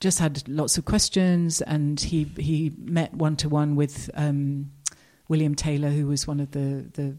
just 0.00 0.18
had 0.18 0.48
lots 0.48 0.78
of 0.78 0.84
questions, 0.84 1.60
and 1.60 2.00
he 2.00 2.24
he 2.38 2.72
met 2.78 3.14
one 3.14 3.36
to 3.36 3.48
one 3.48 3.76
with. 3.76 4.10
Um, 4.14 4.70
William 5.28 5.54
Taylor, 5.54 5.90
who 5.90 6.06
was 6.06 6.26
one 6.26 6.40
of 6.40 6.50
the 6.50 6.88
the 6.94 7.16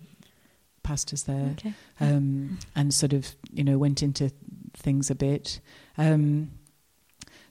pastors 0.84 1.24
there, 1.24 1.52
okay. 1.52 1.74
um, 2.00 2.58
and 2.76 2.94
sort 2.94 3.14
of 3.14 3.36
you 3.54 3.64
know 3.64 3.78
went 3.78 4.04
into 4.04 4.32
things 4.74 5.10
a 5.10 5.16
bit. 5.16 5.60
Um, 5.98 6.52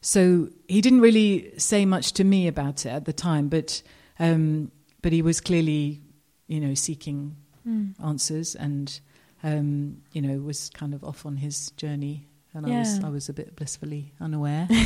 so 0.01 0.49
he 0.69 0.81
didn't 0.81 1.01
really 1.01 1.53
say 1.59 1.85
much 1.85 2.13
to 2.15 2.25
me 2.25 2.49
about 2.49 2.85
it 2.85 2.91
at 2.91 3.05
the 3.05 3.13
time, 3.13 3.49
but 3.49 3.83
um, 4.19 4.71
but 5.01 5.13
he 5.13 5.23
was 5.23 5.41
clearly 5.41 6.03
you 6.49 6.61
know 6.61 6.75
seeking 6.75 7.37
mm. 7.67 7.95
answers 8.05 8.55
and 8.55 9.01
um, 9.45 9.99
you 10.13 10.21
know 10.21 10.39
was 10.41 10.71
kind 10.71 10.93
of 10.93 11.05
off 11.05 11.25
on 11.25 11.37
his 11.37 11.71
journey, 11.73 12.27
and 12.65 12.73
yeah. 12.73 12.77
I 12.77 12.81
was 12.81 13.05
I 13.05 13.09
was 13.09 13.29
a 13.29 13.33
bit 13.33 13.57
blissfully 13.57 14.13
unaware. 14.21 14.69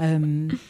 Um, 0.00 0.60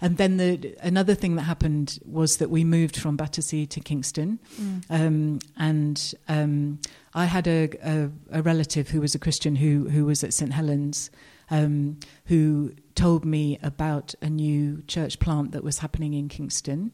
and 0.00 0.16
then 0.16 0.36
the, 0.36 0.76
another 0.82 1.14
thing 1.14 1.36
that 1.36 1.42
happened 1.42 1.98
was 2.04 2.38
that 2.38 2.50
we 2.50 2.64
moved 2.64 2.96
from 2.96 3.16
Battersea 3.16 3.66
to 3.66 3.80
Kingston. 3.80 4.40
Mm. 4.60 4.84
Um, 4.90 5.38
and 5.56 6.14
um, 6.28 6.80
I 7.14 7.26
had 7.26 7.46
a, 7.46 7.70
a, 7.82 8.10
a, 8.32 8.42
relative 8.42 8.88
who 8.88 9.00
was 9.00 9.14
a 9.14 9.18
Christian 9.18 9.56
who, 9.56 9.88
who 9.88 10.04
was 10.04 10.24
at 10.24 10.34
St. 10.34 10.52
Helens. 10.52 11.10
Um, 11.50 12.00
who 12.24 12.72
told 12.94 13.24
me 13.24 13.58
about 13.62 14.14
a 14.22 14.30
new 14.30 14.82
church 14.86 15.18
plant 15.18 15.52
that 15.52 15.62
was 15.62 15.78
happening 15.78 16.14
in 16.14 16.28
Kingston. 16.28 16.92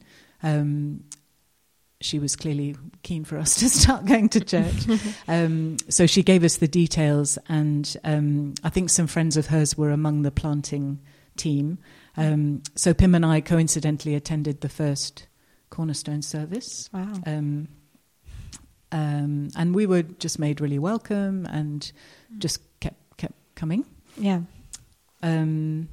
She 2.01 2.19
was 2.19 2.35
clearly 2.37 2.77
keen 3.03 3.25
for 3.25 3.37
us 3.37 3.55
to 3.61 3.69
start 3.69 4.07
going 4.07 4.29
to 4.31 4.41
church. 4.41 4.87
um, 5.29 5.77
so 5.89 6.07
she 6.07 6.23
gave 6.23 6.45
us 6.45 6.57
the 6.57 6.69
details, 6.69 7.39
and 7.49 7.97
um, 8.05 8.55
I 8.65 8.71
think 8.71 8.91
some 8.91 9.07
friends 9.07 9.37
of 9.37 9.47
hers 9.47 9.77
were 9.77 9.91
among 9.91 10.23
the 10.23 10.31
planting 10.31 11.01
team. 11.37 11.79
Um, 12.17 12.63
so 12.75 12.93
Pim 12.93 13.15
and 13.15 13.25
I 13.25 13.41
coincidentally 13.41 14.15
attended 14.15 14.61
the 14.61 14.69
first 14.69 15.27
Cornerstone 15.71 16.23
service. 16.23 16.91
Wow. 16.93 17.13
Um, 17.27 17.69
um, 18.93 19.49
and 19.57 19.75
we 19.75 19.87
were 19.87 20.03
just 20.03 20.39
made 20.39 20.61
really 20.61 20.79
welcome 20.79 21.47
and 21.47 21.91
just 22.39 22.61
kept 22.81 23.17
kept 23.17 23.35
coming. 23.55 23.85
Yeah. 24.17 24.41
Um, 25.23 25.89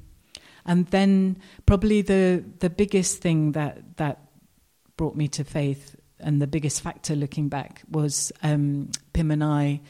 and 0.66 0.86
then 0.88 1.38
probably 1.64 2.02
the 2.02 2.44
the 2.58 2.70
biggest 2.70 3.22
thing 3.22 3.52
that 3.52 3.96
that 3.98 4.20
brought 4.96 5.14
me 5.14 5.28
to 5.28 5.44
faith 5.44 5.94
and 6.20 6.40
the 6.42 6.46
biggest 6.46 6.80
factor 6.80 7.14
looking 7.14 7.48
back 7.48 7.82
was 7.90 8.32
um, 8.42 8.90
Pim 9.12 9.30
and 9.30 9.44
I 9.44 9.80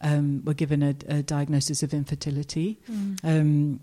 um, 0.00 0.44
were 0.44 0.54
given 0.54 0.82
a, 0.82 0.94
a, 1.08 1.22
diagnosis 1.22 1.82
of 1.82 1.92
infertility. 1.92 2.78
Mm. 2.90 3.18
Um, 3.24 3.80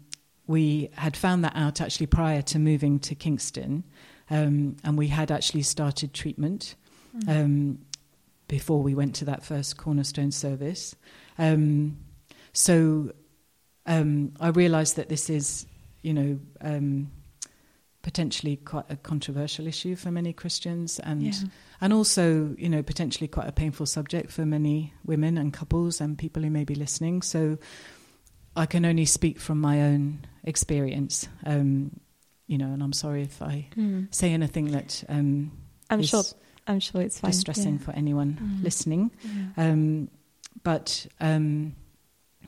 we 0.47 0.89
had 0.93 1.17
found 1.17 1.43
that 1.43 1.53
out 1.55 1.81
actually 1.81 2.05
prior 2.07 2.41
to 2.43 2.59
moving 2.59 2.99
to 2.99 3.15
Kingston, 3.15 3.83
um, 4.29 4.77
and 4.83 4.97
we 4.97 5.07
had 5.07 5.31
actually 5.31 5.63
started 5.63 6.13
treatment 6.13 6.75
mm. 7.17 7.29
um, 7.29 7.79
before 8.47 8.81
we 8.81 8.95
went 8.95 9.15
to 9.15 9.25
that 9.25 9.43
first 9.43 9.77
cornerstone 9.77 10.31
service. 10.31 10.95
Um, 11.37 11.97
so 12.53 13.11
um, 13.85 14.33
I 14.39 14.49
realised 14.49 14.95
that 14.95 15.09
this 15.09 15.29
is, 15.29 15.65
you 16.01 16.13
know, 16.13 16.39
um, 16.61 17.11
potentially 18.05 18.57
quite 18.57 18.85
a 18.87 18.95
controversial 18.95 19.65
issue 19.65 19.95
for 19.95 20.11
many 20.11 20.31
Christians, 20.31 20.99
and 20.99 21.23
yeah. 21.23 21.33
and 21.81 21.91
also, 21.91 22.53
you 22.55 22.69
know, 22.69 22.83
potentially 22.83 23.27
quite 23.27 23.47
a 23.47 23.51
painful 23.51 23.87
subject 23.87 24.29
for 24.29 24.45
many 24.45 24.93
women 25.03 25.39
and 25.39 25.51
couples 25.51 25.99
and 25.99 26.15
people 26.15 26.43
who 26.43 26.51
may 26.51 26.63
be 26.63 26.75
listening. 26.75 27.23
So 27.23 27.57
I 28.55 28.67
can 28.67 28.85
only 28.85 29.05
speak 29.05 29.39
from 29.39 29.59
my 29.59 29.81
own 29.81 30.19
experience. 30.43 31.27
Um, 31.47 31.99
you 32.45 32.59
know, 32.59 32.67
and 32.67 32.83
I'm 32.83 32.93
sorry 32.93 33.23
if 33.23 33.41
I 33.41 33.69
mm. 33.75 34.13
say 34.13 34.33
anything 34.33 34.67
that 34.73 35.03
um, 35.09 35.51
I'm 35.89 36.03
sure 36.03 36.21
I'm 36.67 36.79
sure 36.79 37.01
it's 37.01 37.19
fine. 37.19 37.31
distressing 37.31 37.79
yeah. 37.79 37.85
for 37.85 37.91
anyone 37.93 38.37
mm. 38.39 38.63
listening. 38.63 39.09
Yeah. 39.23 39.65
Um, 39.65 40.09
but 40.61 41.07
um, 41.19 41.75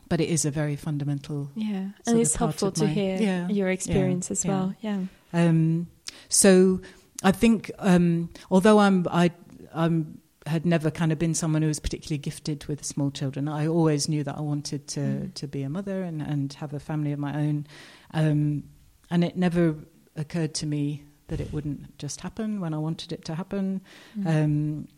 but 0.08 0.20
it 0.20 0.28
is 0.28 0.44
a 0.44 0.52
very 0.52 0.76
fundamental. 0.76 1.50
Yeah, 1.56 1.88
and 2.06 2.20
it's 2.20 2.36
helpful 2.36 2.70
to 2.70 2.84
my, 2.84 2.90
hear 2.90 3.16
yeah, 3.20 3.48
your 3.48 3.70
experience 3.70 4.30
as 4.30 4.46
well. 4.46 4.72
Yeah. 4.80 5.00
Um, 5.32 5.88
so 6.28 6.80
I 7.22 7.32
think 7.32 7.70
um, 7.78 8.30
although 8.50 8.78
I'm 8.78 9.06
I 9.10 9.30
I'm 9.74 10.20
had 10.46 10.64
never 10.64 10.90
kind 10.90 11.12
of 11.12 11.18
been 11.18 11.34
someone 11.34 11.62
who 11.62 11.68
was 11.68 11.78
particularly 11.78 12.18
gifted 12.18 12.64
with 12.66 12.84
small 12.84 13.10
children. 13.10 13.48
I 13.48 13.66
always 13.66 14.08
knew 14.08 14.24
that 14.24 14.36
I 14.36 14.40
wanted 14.40 14.88
to 14.88 15.00
mm. 15.00 15.34
to 15.34 15.46
be 15.46 15.62
a 15.62 15.68
mother 15.68 16.02
and, 16.02 16.22
and 16.22 16.52
have 16.54 16.72
a 16.72 16.80
family 16.80 17.12
of 17.12 17.18
my 17.18 17.34
own, 17.36 17.66
um, 18.12 18.64
and 19.10 19.24
it 19.24 19.36
never 19.36 19.76
occurred 20.16 20.54
to 20.54 20.66
me 20.66 21.04
that 21.28 21.40
it 21.40 21.52
wouldn't 21.52 21.98
just 21.98 22.22
happen 22.22 22.60
when 22.60 22.74
I 22.74 22.78
wanted 22.78 23.12
it 23.12 23.24
to 23.26 23.34
happen, 23.34 23.82
mm. 24.18 24.26
um, 24.26 24.88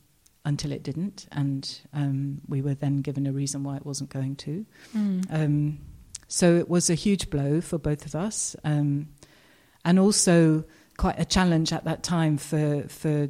until 0.44 0.72
it 0.72 0.82
didn't, 0.82 1.26
and 1.32 1.80
um, 1.92 2.40
we 2.48 2.62
were 2.62 2.74
then 2.74 2.98
given 2.98 3.26
a 3.26 3.32
reason 3.32 3.64
why 3.64 3.76
it 3.76 3.84
wasn't 3.84 4.10
going 4.10 4.36
to. 4.36 4.64
Mm. 4.96 5.26
Um, 5.30 5.78
so 6.28 6.56
it 6.56 6.68
was 6.68 6.88
a 6.88 6.94
huge 6.94 7.28
blow 7.28 7.60
for 7.60 7.76
both 7.76 8.06
of 8.06 8.14
us, 8.14 8.54
um, 8.62 9.08
and 9.84 9.98
also 9.98 10.64
quite 10.96 11.18
a 11.18 11.24
challenge 11.24 11.72
at 11.72 11.84
that 11.84 12.02
time 12.02 12.36
for 12.36 12.84
for 12.88 13.28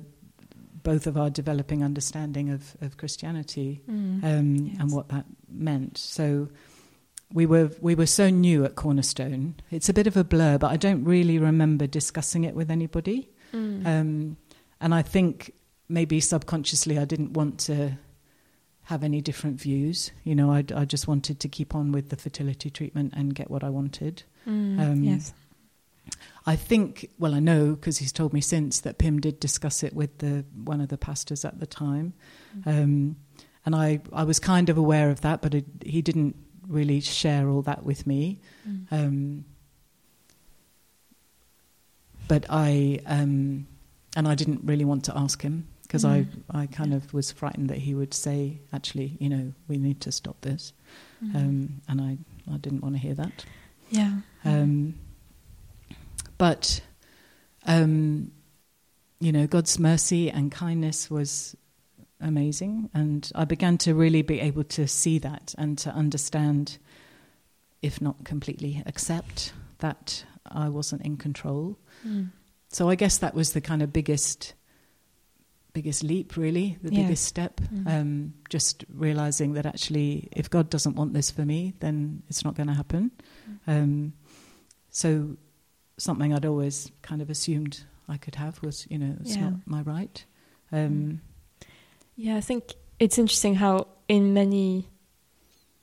both 0.82 1.06
of 1.06 1.16
our 1.16 1.30
developing 1.30 1.84
understanding 1.84 2.50
of, 2.50 2.74
of 2.80 2.96
Christianity 2.96 3.82
mm. 3.88 4.24
um, 4.24 4.56
yes. 4.56 4.76
and 4.80 4.92
what 4.92 5.08
that 5.08 5.26
meant. 5.48 5.98
So 5.98 6.48
we 7.32 7.46
were 7.46 7.70
we 7.80 7.94
were 7.94 8.06
so 8.06 8.30
new 8.30 8.64
at 8.64 8.76
Cornerstone. 8.76 9.54
It's 9.70 9.88
a 9.88 9.92
bit 9.92 10.06
of 10.06 10.16
a 10.16 10.24
blur, 10.24 10.58
but 10.58 10.70
I 10.70 10.76
don't 10.76 11.04
really 11.04 11.38
remember 11.38 11.86
discussing 11.86 12.44
it 12.44 12.54
with 12.54 12.70
anybody. 12.70 13.28
Mm. 13.52 13.86
Um, 13.86 14.36
and 14.80 14.94
I 14.94 15.02
think 15.02 15.52
maybe 15.88 16.20
subconsciously 16.20 16.98
I 16.98 17.04
didn't 17.04 17.34
want 17.34 17.58
to 17.60 17.98
have 18.84 19.04
any 19.04 19.20
different 19.20 19.60
views. 19.60 20.10
You 20.24 20.34
know, 20.34 20.50
I, 20.50 20.64
I 20.74 20.84
just 20.84 21.06
wanted 21.06 21.38
to 21.40 21.48
keep 21.48 21.74
on 21.74 21.92
with 21.92 22.08
the 22.08 22.16
fertility 22.16 22.70
treatment 22.70 23.12
and 23.16 23.34
get 23.34 23.50
what 23.50 23.62
I 23.62 23.70
wanted. 23.70 24.22
Mm. 24.48 24.80
Um, 24.80 25.04
yes. 25.04 25.32
I 26.46 26.56
think, 26.56 27.10
well, 27.18 27.34
I 27.34 27.40
know 27.40 27.74
because 27.74 27.98
he's 27.98 28.12
told 28.12 28.32
me 28.32 28.40
since 28.40 28.80
that 28.80 28.98
Pim 28.98 29.20
did 29.20 29.40
discuss 29.40 29.82
it 29.82 29.92
with 29.94 30.18
the 30.18 30.44
one 30.64 30.80
of 30.80 30.88
the 30.88 30.98
pastors 30.98 31.44
at 31.44 31.60
the 31.60 31.66
time, 31.66 32.14
mm-hmm. 32.56 32.68
um, 32.68 33.16
and 33.66 33.74
I 33.74 34.00
I 34.12 34.24
was 34.24 34.38
kind 34.38 34.68
of 34.68 34.78
aware 34.78 35.10
of 35.10 35.20
that, 35.20 35.42
but 35.42 35.54
it, 35.54 35.66
he 35.84 36.02
didn't 36.02 36.36
really 36.66 37.00
share 37.00 37.48
all 37.48 37.62
that 37.62 37.84
with 37.84 38.06
me. 38.06 38.40
Mm. 38.66 38.86
Um, 38.90 39.44
but 42.28 42.46
I 42.48 43.00
um, 43.06 43.66
and 44.16 44.28
I 44.28 44.34
didn't 44.34 44.60
really 44.64 44.84
want 44.84 45.04
to 45.04 45.16
ask 45.16 45.42
him 45.42 45.68
because 45.82 46.04
mm. 46.04 46.26
I 46.52 46.62
I 46.62 46.66
kind 46.66 46.94
of 46.94 47.12
was 47.12 47.32
frightened 47.32 47.68
that 47.70 47.78
he 47.78 47.94
would 47.94 48.14
say, 48.14 48.60
actually, 48.72 49.16
you 49.20 49.28
know, 49.28 49.52
we 49.68 49.76
need 49.78 50.00
to 50.02 50.12
stop 50.12 50.40
this, 50.40 50.72
mm. 51.22 51.34
um, 51.34 51.82
and 51.88 52.00
I 52.00 52.18
I 52.52 52.56
didn't 52.56 52.82
want 52.82 52.94
to 52.94 53.00
hear 53.00 53.14
that. 53.14 53.44
Yeah. 53.90 54.20
Um, 54.44 54.94
but, 56.40 56.80
um, 57.66 58.32
you 59.20 59.30
know, 59.30 59.46
God's 59.46 59.78
mercy 59.78 60.30
and 60.30 60.50
kindness 60.50 61.10
was 61.10 61.54
amazing. 62.18 62.88
And 62.94 63.30
I 63.34 63.44
began 63.44 63.76
to 63.78 63.94
really 63.94 64.22
be 64.22 64.40
able 64.40 64.64
to 64.64 64.88
see 64.88 65.18
that 65.18 65.54
and 65.58 65.76
to 65.80 65.90
understand, 65.90 66.78
if 67.82 68.00
not 68.00 68.24
completely 68.24 68.82
accept, 68.86 69.52
that 69.80 70.24
I 70.46 70.70
wasn't 70.70 71.02
in 71.02 71.18
control. 71.18 71.76
Mm. 72.08 72.30
So 72.70 72.88
I 72.88 72.94
guess 72.94 73.18
that 73.18 73.34
was 73.34 73.52
the 73.52 73.60
kind 73.60 73.82
of 73.82 73.92
biggest 73.92 74.54
biggest 75.72 76.02
leap 76.02 76.36
really 76.36 76.76
the 76.82 76.92
yeah. 76.92 77.02
biggest 77.02 77.24
step 77.24 77.60
mm. 77.60 77.86
um, 77.86 78.34
just 78.48 78.84
realizing 78.92 79.52
that 79.52 79.66
actually 79.66 80.28
if 80.32 80.50
god 80.50 80.68
doesn't 80.68 80.96
want 80.96 81.14
this 81.14 81.30
for 81.30 81.42
me 81.42 81.72
then 81.78 82.24
it's 82.28 82.44
not 82.44 82.56
going 82.56 82.66
to 82.66 82.74
happen 82.74 83.08
mm. 83.48 83.58
um, 83.68 84.12
so 84.90 85.36
something 86.00 86.32
I'd 86.32 86.46
always 86.46 86.90
kind 87.02 87.22
of 87.22 87.30
assumed 87.30 87.84
I 88.08 88.16
could 88.16 88.34
have 88.34 88.60
was, 88.62 88.86
you 88.90 88.98
know, 88.98 89.16
it's 89.20 89.36
yeah. 89.36 89.50
not 89.50 89.52
my 89.66 89.82
right. 89.82 90.24
Um, 90.72 91.20
yeah, 92.16 92.36
I 92.36 92.40
think 92.40 92.74
it's 92.98 93.18
interesting 93.18 93.54
how 93.54 93.86
in 94.08 94.34
many, 94.34 94.88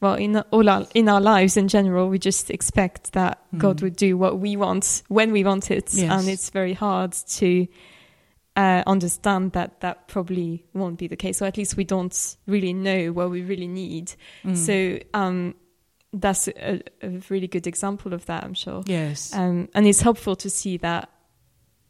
well, 0.01 0.15
in 0.15 0.37
all 0.37 0.69
our 0.69 0.85
in 0.93 1.09
our 1.09 1.21
lives 1.21 1.57
in 1.57 1.67
general, 1.67 2.09
we 2.09 2.19
just 2.19 2.49
expect 2.49 3.13
that 3.13 3.39
mm. 3.53 3.59
God 3.59 3.81
would 3.81 3.95
do 3.95 4.17
what 4.17 4.39
we 4.39 4.55
want 4.57 5.03
when 5.07 5.31
we 5.31 5.43
want 5.43 5.71
it, 5.71 5.93
yes. 5.93 6.11
and 6.11 6.27
it's 6.27 6.49
very 6.49 6.73
hard 6.73 7.13
to 7.13 7.67
uh, 8.55 8.83
understand 8.85 9.53
that 9.53 9.79
that 9.81 10.07
probably 10.07 10.65
won't 10.73 10.97
be 10.97 11.07
the 11.07 11.15
case, 11.15 11.41
or 11.41 11.45
at 11.45 11.57
least 11.57 11.77
we 11.77 11.83
don't 11.83 12.37
really 12.45 12.73
know 12.73 13.11
what 13.11 13.29
we 13.29 13.41
really 13.41 13.67
need. 13.67 14.13
Mm. 14.43 14.57
So. 14.57 14.99
Um, 15.13 15.55
that's 16.13 16.47
a, 16.47 16.81
a, 17.01 17.21
really 17.29 17.47
good 17.47 17.67
example 17.67 18.13
of 18.13 18.25
that, 18.27 18.43
I'm 18.43 18.53
sure. 18.53 18.83
Yes. 18.85 19.33
Um, 19.33 19.69
and 19.73 19.85
it's 19.85 20.01
helpful 20.01 20.35
to 20.37 20.49
see 20.49 20.77
that. 20.77 21.09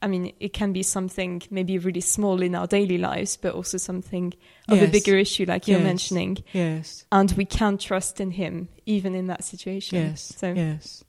I 0.01 0.07
mean, 0.07 0.33
it 0.39 0.53
can 0.53 0.73
be 0.73 0.83
something 0.83 1.41
maybe 1.49 1.79
really 1.79 2.01
small 2.01 2.41
in 2.41 2.53
our 2.53 2.67
daily 2.67 2.99
lives, 2.99 3.35
but 3.35 3.55
also 3.55 3.77
something 3.77 4.33
of 4.67 4.77
yes. 4.77 4.87
a 4.87 4.91
bigger 4.91 5.17
issue, 5.17 5.45
like 5.45 5.67
you're 5.67 5.79
mentioning. 5.79 6.37
Yes. 6.53 7.05
And 7.11 7.31
we 7.31 7.45
can 7.45 7.79
trust 7.79 8.19
in 8.19 8.31
Him, 8.31 8.69
even 8.85 9.15
in 9.15 9.25
that 9.27 9.43
situation. 9.43 9.97
Yes. 9.97 10.33
So, 10.37 10.53
yes. 10.53 11.03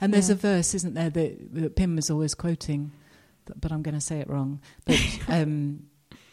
And 0.00 0.14
there's 0.14 0.28
yeah. 0.28 0.34
a 0.34 0.38
verse, 0.38 0.72
isn't 0.74 0.94
there, 0.94 1.10
that, 1.10 1.54
that 1.54 1.76
Pim 1.76 1.98
is 1.98 2.10
always 2.10 2.34
quoting, 2.34 2.92
but 3.56 3.72
I'm 3.72 3.82
going 3.82 3.96
to 3.96 4.00
say 4.00 4.20
it 4.20 4.30
wrong. 4.30 4.60
But 4.84 5.00
um, 5.28 5.86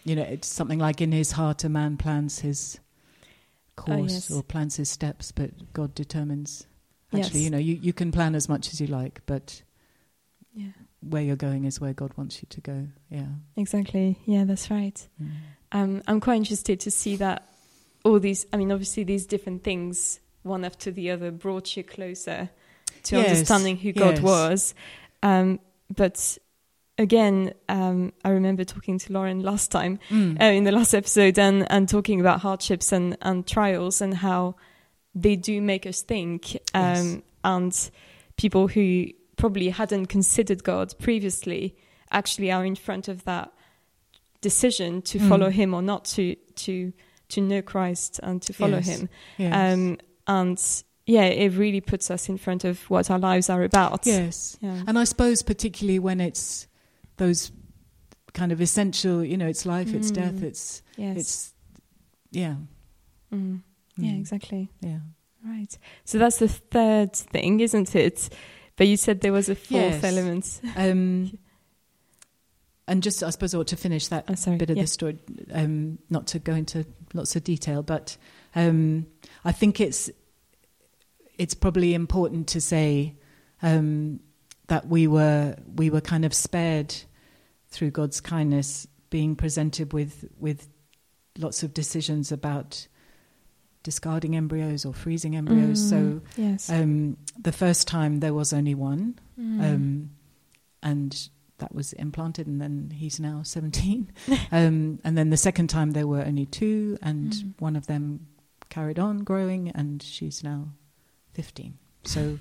you 0.03 0.15
know, 0.15 0.23
it's 0.23 0.47
something 0.47 0.79
like 0.79 1.01
in 1.01 1.11
his 1.11 1.31
heart 1.31 1.63
a 1.63 1.69
man 1.69 1.97
plans 1.97 2.39
his 2.39 2.79
course 3.79 3.99
oh, 3.99 4.03
yes. 4.03 4.31
or 4.31 4.43
plans 4.43 4.75
his 4.75 4.89
steps, 4.89 5.31
but 5.31 5.51
God 5.73 5.95
determines. 5.95 6.65
Actually, 7.11 7.39
yes. 7.39 7.45
you 7.45 7.49
know, 7.49 7.57
you, 7.57 7.75
you 7.81 7.93
can 7.93 8.11
plan 8.11 8.35
as 8.35 8.47
much 8.47 8.71
as 8.71 8.79
you 8.79 8.87
like, 8.87 9.21
but 9.25 9.63
yeah. 10.53 10.67
where 11.01 11.23
you're 11.23 11.35
going 11.35 11.65
is 11.65 11.81
where 11.81 11.93
God 11.93 12.11
wants 12.15 12.41
you 12.41 12.47
to 12.51 12.61
go. 12.61 12.87
Yeah. 13.09 13.25
Exactly. 13.55 14.19
Yeah, 14.25 14.43
that's 14.43 14.69
right. 14.69 15.07
Mm. 15.21 15.31
Um, 15.71 16.03
I'm 16.07 16.19
quite 16.19 16.35
interested 16.35 16.79
to 16.81 16.91
see 16.91 17.15
that 17.15 17.47
all 18.05 18.19
these, 18.19 18.45
I 18.53 18.57
mean, 18.57 18.71
obviously, 18.71 19.03
these 19.03 19.25
different 19.25 19.63
things, 19.63 20.19
one 20.43 20.63
after 20.63 20.91
the 20.91 21.09
other, 21.11 21.31
brought 21.31 21.75
you 21.75 21.83
closer 21.83 22.49
to 23.03 23.15
yes. 23.15 23.29
understanding 23.29 23.77
who 23.77 23.91
God 23.91 24.19
was. 24.19 24.75
Um, 25.23 25.59
but 25.95 26.37
again, 26.99 27.53
um, 27.69 28.13
I 28.23 28.29
remember 28.29 28.63
talking 28.63 28.99
to 28.99 29.13
Lauren 29.13 29.41
last 29.41 29.71
time 29.71 29.99
mm. 30.09 30.39
uh, 30.39 30.45
in 30.45 30.65
the 30.65 30.71
last 30.71 30.93
episode 30.93 31.39
and, 31.39 31.65
and 31.71 31.89
talking 31.89 32.19
about 32.19 32.41
hardships 32.41 32.91
and, 32.91 33.17
and 33.21 33.47
trials 33.47 34.01
and 34.01 34.13
how 34.13 34.55
they 35.15 35.35
do 35.35 35.61
make 35.61 35.87
us 35.87 36.03
think. 36.03 36.55
Um, 36.73 36.83
yes. 36.83 37.17
And 37.43 37.91
people 38.35 38.67
who 38.67 39.07
probably 39.37 39.69
hadn't 39.69 40.07
considered 40.07 40.63
God 40.63 40.93
previously 40.99 41.75
actually 42.11 42.51
are 42.51 42.65
in 42.65 42.75
front 42.75 43.07
of 43.07 43.23
that 43.23 43.51
decision 44.41 45.01
to 45.03 45.19
mm. 45.19 45.29
follow 45.29 45.49
Him 45.49 45.73
or 45.73 45.81
not 45.81 46.05
to 46.05 46.35
to 46.35 46.91
to 47.29 47.41
know 47.41 47.61
Christ 47.61 48.19
and 48.21 48.41
to 48.41 48.53
follow 48.53 48.77
yes. 48.77 48.87
Him. 48.87 49.09
Yes. 49.37 49.73
Um, 49.73 49.97
and 50.27 50.83
yeah, 51.05 51.23
it 51.23 51.53
really 51.53 51.81
puts 51.81 52.11
us 52.11 52.27
in 52.27 52.37
front 52.37 52.65
of 52.65 52.81
what 52.89 53.09
our 53.09 53.19
lives 53.19 53.49
are 53.49 53.63
about. 53.63 54.05
Yes, 54.05 54.57
yeah. 54.59 54.83
and 54.85 54.99
I 54.99 55.05
suppose 55.05 55.41
particularly 55.41 55.99
when 55.99 56.19
it's 56.19 56.67
those 57.19 57.51
kind 58.33 58.51
of 58.51 58.59
essential, 58.61 59.23
you 59.23 59.37
know, 59.37 59.47
it's 59.47 59.65
life, 59.65 59.89
mm. 59.89 59.95
it's 59.95 60.11
death, 60.11 60.41
it's 60.41 60.81
yes. 60.97 61.17
it's 61.17 61.53
yeah, 62.31 62.55
mm. 63.31 63.61
yeah, 63.97 64.11
mm. 64.11 64.19
exactly, 64.19 64.69
yeah. 64.81 64.99
Right. 65.45 65.77
So 66.03 66.17
that's 66.17 66.37
the 66.37 66.49
third 66.49 67.13
thing, 67.15 67.59
isn't 67.59 67.95
it? 67.95 68.29
But 68.75 68.87
you 68.87 68.97
said 68.97 69.21
there 69.21 69.31
was 69.31 69.49
a 69.49 69.55
fourth 69.55 70.01
yes. 70.01 70.03
element. 70.03 70.61
Um, 70.75 71.37
and 72.87 73.03
just, 73.03 73.23
I 73.23 73.29
suppose, 73.29 73.53
I 73.53 73.59
ought 73.59 73.67
to 73.67 73.77
finish 73.77 74.07
that 74.07 74.25
oh, 74.27 74.57
bit 74.57 74.69
of 74.69 74.77
yeah. 74.77 74.83
the 74.83 74.87
story, 74.87 75.19
um, 75.53 75.99
not 76.09 76.27
to 76.27 76.39
go 76.39 76.53
into 76.53 76.85
lots 77.13 77.35
of 77.35 77.43
detail, 77.43 77.83
but 77.83 78.17
um, 78.55 79.05
I 79.45 79.51
think 79.51 79.79
it's 79.79 80.09
it's 81.37 81.53
probably 81.53 81.93
important 81.93 82.47
to 82.49 82.59
say 82.59 83.15
um, 83.61 84.19
that 84.67 84.87
we 84.87 85.07
were 85.07 85.55
we 85.75 85.89
were 85.89 86.01
kind 86.01 86.25
of 86.25 86.33
spared 86.33 86.95
through 87.71 87.91
God's 87.91 88.21
kindness, 88.21 88.87
being 89.09 89.35
presented 89.35 89.93
with 89.93 90.25
with 90.37 90.67
lots 91.37 91.63
of 91.63 91.73
decisions 91.73 92.31
about 92.31 92.87
discarding 93.83 94.35
embryos 94.35 94.85
or 94.85 94.93
freezing 94.93 95.35
embryos. 95.35 95.81
Mm, 95.81 95.89
so 95.89 96.21
yes. 96.35 96.69
um, 96.69 97.17
the 97.39 97.51
first 97.51 97.87
time 97.87 98.19
there 98.19 98.33
was 98.33 98.53
only 98.53 98.75
one, 98.75 99.17
mm. 99.39 99.61
um, 99.61 100.11
and 100.83 101.29
that 101.59 101.73
was 101.73 101.93
implanted, 101.93 102.47
and 102.47 102.61
then 102.61 102.91
he's 102.93 103.19
now 103.19 103.41
17. 103.43 104.11
um, 104.51 104.99
and 105.03 105.17
then 105.17 105.29
the 105.29 105.37
second 105.37 105.69
time 105.69 105.91
there 105.91 106.07
were 106.07 106.23
only 106.23 106.45
two, 106.45 106.97
and 107.01 107.31
mm. 107.33 107.53
one 107.59 107.75
of 107.75 107.87
them 107.87 108.27
carried 108.69 108.99
on 108.99 109.23
growing, 109.23 109.69
and 109.69 110.03
she's 110.03 110.43
now 110.43 110.69
15. 111.33 111.77
So 112.03 112.39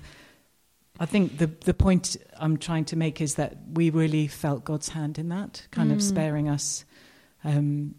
I 0.99 1.05
think 1.05 1.37
the 1.37 1.47
the 1.47 1.73
point 1.73 2.17
I'm 2.37 2.57
trying 2.57 2.85
to 2.85 2.95
make 2.95 3.21
is 3.21 3.35
that 3.35 3.55
we 3.73 3.89
really 3.89 4.27
felt 4.27 4.65
God's 4.65 4.89
hand 4.89 5.17
in 5.17 5.29
that, 5.29 5.65
kind 5.71 5.91
mm. 5.91 5.95
of 5.95 6.03
sparing 6.03 6.49
us. 6.49 6.85
Um, 7.43 7.95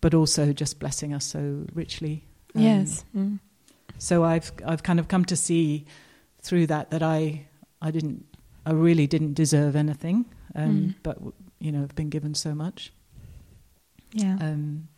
but 0.00 0.14
also 0.14 0.52
just 0.52 0.78
blessing 0.78 1.12
us 1.12 1.24
so 1.24 1.66
richly. 1.74 2.24
Um, 2.54 2.62
yes. 2.62 3.04
Mm. 3.16 3.38
So 3.98 4.24
I've 4.24 4.52
I've 4.66 4.82
kind 4.82 4.98
of 5.00 5.08
come 5.08 5.24
to 5.26 5.36
see 5.36 5.86
through 6.42 6.66
that 6.68 6.90
that 6.90 7.02
I 7.02 7.46
I 7.80 7.90
didn't 7.90 8.26
I 8.66 8.72
really 8.72 9.06
didn't 9.06 9.34
deserve 9.34 9.76
anything, 9.76 10.26
um, 10.54 10.70
mm. 10.70 10.94
but 11.02 11.18
you 11.58 11.72
know, 11.72 11.82
I've 11.82 11.94
been 11.94 12.10
given 12.10 12.34
so 12.34 12.54
much. 12.54 12.92
Yeah. 14.12 14.36
Um, 14.40 14.88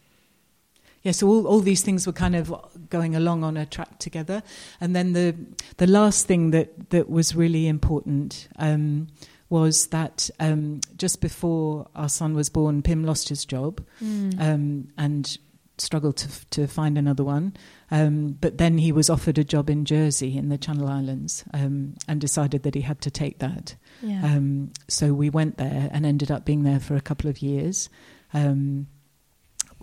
yeah, 1.03 1.13
so 1.13 1.27
all, 1.29 1.47
all 1.47 1.61
these 1.61 1.83
things 1.83 2.07
were 2.07 2.13
kind 2.13 2.37
of 2.37 2.55
going 2.89 3.17
along 3.17 3.43
on 3.43 3.57
a 3.57 3.67
track 3.67 3.99
together, 3.99 4.43
and 4.81 4.95
then 4.95 5.13
the 5.13 5.35
the 5.79 5.87
last 5.87 6.27
thing 6.27 6.53
that 6.53 6.91
that 6.91 7.11
was 7.11 7.35
really 7.35 7.67
important 7.67 8.49
um, 8.57 9.09
was 9.49 9.89
that 9.89 10.31
um, 10.39 10.81
just 10.97 11.21
before 11.21 11.89
our 11.95 12.09
son 12.09 12.35
was 12.35 12.49
born, 12.49 12.83
Pim 12.83 13.05
lost 13.05 13.29
his 13.29 13.45
job 13.45 13.85
mm. 14.03 14.41
um, 14.41 14.89
and 14.97 15.39
struggled 15.77 16.17
to 16.19 16.29
to 16.51 16.67
find 16.69 16.97
another 16.97 17.25
one. 17.25 17.55
Um, 17.91 18.39
but 18.41 18.59
then 18.59 18.79
he 18.79 18.93
was 18.93 19.11
offered 19.11 19.39
a 19.39 19.45
job 19.45 19.69
in 19.69 19.85
Jersey 19.85 20.39
in 20.39 20.51
the 20.51 20.59
Channel 20.59 20.89
Islands 20.89 21.45
um, 21.53 21.97
and 22.07 22.21
decided 22.21 22.63
that 22.63 22.77
he 22.77 22.83
had 22.83 23.01
to 23.01 23.11
take 23.11 23.41
that. 23.41 23.75
Yeah. 24.03 24.25
Um, 24.25 24.73
so 24.89 25.13
we 25.13 25.31
went 25.31 25.59
there 25.59 25.91
and 25.93 26.07
ended 26.07 26.31
up 26.31 26.45
being 26.45 26.63
there 26.63 26.81
for 26.81 26.95
a 26.95 27.01
couple 27.01 27.29
of 27.29 27.43
years 27.43 27.91
um, 28.33 28.87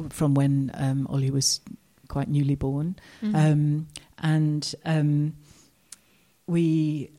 from 0.09 0.33
when 0.33 0.71
um, 0.73 1.07
Ollie 1.07 1.31
was 1.31 1.62
quite 2.07 2.27
newly 2.27 2.55
born. 2.55 2.95
Mm-hmm. 3.21 3.35
Um, 3.35 3.88
and 4.19 5.33
we 6.47 7.12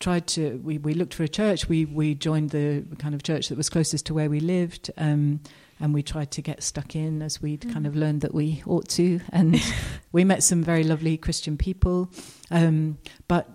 tried 0.00 0.26
to 0.26 0.60
we, 0.62 0.78
we 0.78 0.92
looked 0.94 1.14
for 1.14 1.22
a 1.22 1.28
church 1.28 1.68
we 1.68 1.86
we 1.86 2.14
joined 2.14 2.50
the 2.50 2.84
kind 2.98 3.14
of 3.14 3.22
church 3.22 3.48
that 3.48 3.56
was 3.56 3.70
closest 3.70 4.04
to 4.04 4.12
where 4.12 4.28
we 4.28 4.38
lived 4.38 4.90
um, 4.98 5.40
and 5.80 5.92
we 5.92 6.02
tried 6.02 6.30
to 6.32 6.42
get 6.42 6.62
stuck 6.62 6.94
in 6.94 7.22
as 7.22 7.42
we'd 7.42 7.62
mm. 7.62 7.72
kind 7.72 7.86
of 7.86 7.96
learned 7.96 8.20
that 8.22 8.34
we 8.34 8.62
ought 8.66 8.88
to. 8.88 9.20
And 9.30 9.60
we 10.12 10.24
met 10.24 10.42
some 10.42 10.62
very 10.62 10.84
lovely 10.84 11.16
Christian 11.16 11.56
people. 11.56 12.10
Um, 12.50 12.98
but 13.28 13.48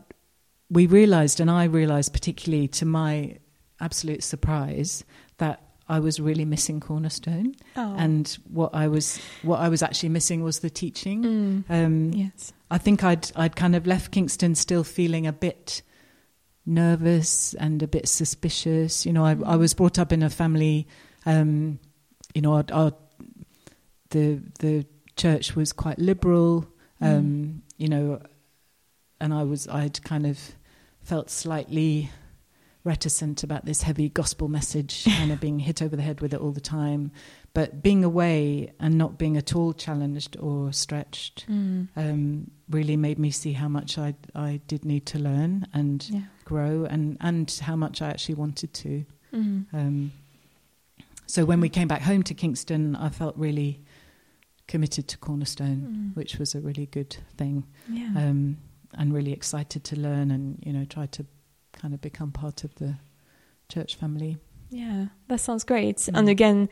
we 0.70 0.86
realized, 0.86 1.40
and 1.40 1.50
I 1.50 1.66
realized 1.66 2.14
particularly 2.14 2.68
to 2.70 2.86
my 2.86 3.38
absolute 3.80 4.24
surprise, 4.24 5.04
I 5.90 6.00
was 6.00 6.20
really 6.20 6.46
missing 6.46 6.80
Cornerstone, 6.80 7.56
oh. 7.76 7.96
and 7.98 8.38
what 8.50 8.74
I 8.74 8.88
was 8.88 9.20
what 9.42 9.60
I 9.60 9.70
was 9.70 9.82
actually 9.82 10.10
missing 10.10 10.44
was 10.44 10.60
the 10.60 10.70
teaching. 10.70 11.24
Mm. 11.24 11.64
Um, 11.70 12.12
yes, 12.14 12.54
I 12.70 12.78
think 12.78 13.04
I'd 13.04 13.32
I'd 13.36 13.56
kind 13.56 13.76
of 13.76 13.88
left 13.88 14.12
Kingston 14.12 14.56
still 14.56 14.84
feeling 14.84 15.28
a 15.28 15.34
bit 15.34 15.82
nervous 16.66 17.56
and 17.56 17.82
a 17.82 17.88
bit 17.88 18.08
suspicious. 18.08 19.06
You 19.06 19.14
know, 19.14 19.26
I, 19.26 19.36
I 19.46 19.56
was 19.56 19.74
brought 19.74 19.98
up 19.98 20.12
in 20.12 20.22
a 20.22 20.30
family 20.30 20.88
um, 21.26 21.80
you 22.34 22.42
know, 22.42 22.54
our, 22.54 22.66
our, 22.72 22.94
the 24.10 24.42
the 24.60 24.86
church 25.16 25.56
was 25.56 25.74
quite 25.74 26.00
liberal, 26.00 26.68
mm. 27.02 27.08
um, 27.08 27.24
mm. 27.24 27.60
you 27.78 27.88
know, 27.88 28.22
and 29.20 29.34
I 29.34 29.44
was 29.44 29.68
I'd 29.68 30.02
kind 30.04 30.26
of 30.26 30.40
felt 31.02 31.30
slightly 31.30 32.12
reticent 32.90 33.44
about 33.44 33.66
this 33.66 33.84
heavy 33.84 34.10
gospel 34.10 34.48
message, 34.48 35.06
kind 35.18 35.32
of 35.32 35.40
being 35.40 35.60
hit 35.60 35.82
over 35.82 35.96
the 35.96 36.02
head 36.02 36.20
with 36.20 36.34
it 36.34 36.42
all 36.42 36.52
the 36.52 36.60
time. 36.60 37.12
But 37.54 37.82
being 37.82 38.04
away 38.04 38.74
and 38.80 38.98
not 38.98 39.18
being 39.18 39.38
at 39.38 39.56
all 39.56 39.74
challenged 39.74 40.36
or 40.40 40.74
stretched 40.74 41.46
mm. 41.50 41.88
um, 41.96 42.52
really 42.70 42.98
made 42.98 43.20
me 43.20 43.32
see 43.32 43.54
how 43.54 43.68
much 43.68 43.98
I 43.98 44.16
I 44.36 44.60
did 44.68 44.86
need 44.86 45.06
to 45.08 45.20
learn 45.20 45.68
and 45.74 46.08
yeah. 46.10 46.22
grow, 46.46 46.86
and 46.86 47.18
and 47.22 47.50
how 47.62 47.76
much 47.76 48.02
I 48.02 48.10
actually 48.10 48.36
wanted 48.36 48.74
to. 48.74 49.06
Mm. 49.34 49.66
Um, 49.74 50.12
so 51.28 51.46
when 51.46 51.62
we 51.62 51.70
came 51.70 51.88
back 51.88 52.02
home 52.02 52.24
to 52.24 52.34
Kingston, 52.34 52.96
I 52.96 53.10
felt 53.10 53.38
really 53.38 53.82
committed 54.68 55.08
to 55.10 55.18
Cornerstone, 55.18 55.82
mm. 55.82 56.16
which 56.16 56.38
was 56.40 56.56
a 56.56 56.60
really 56.60 56.88
good 56.88 57.16
thing. 57.38 57.66
Yeah. 57.88 58.12
Um, 58.16 58.58
and 58.96 59.14
really 59.14 59.34
excited 59.34 59.84
to 59.84 59.96
learn 59.96 60.32
and, 60.32 60.58
you 60.66 60.74
know, 60.74 60.84
try 60.86 61.06
to 61.06 61.24
kind 61.80 61.94
of 61.94 62.02
become 62.02 62.32
part 62.32 62.64
of 62.64 62.76
the 62.76 62.96
church 63.70 63.96
family. 63.96 64.38
Yeah, 64.70 65.08
that 65.28 65.40
sounds 65.40 65.64
great. 65.64 65.98
Mm. 65.98 66.18
And 66.18 66.30
again, 66.30 66.70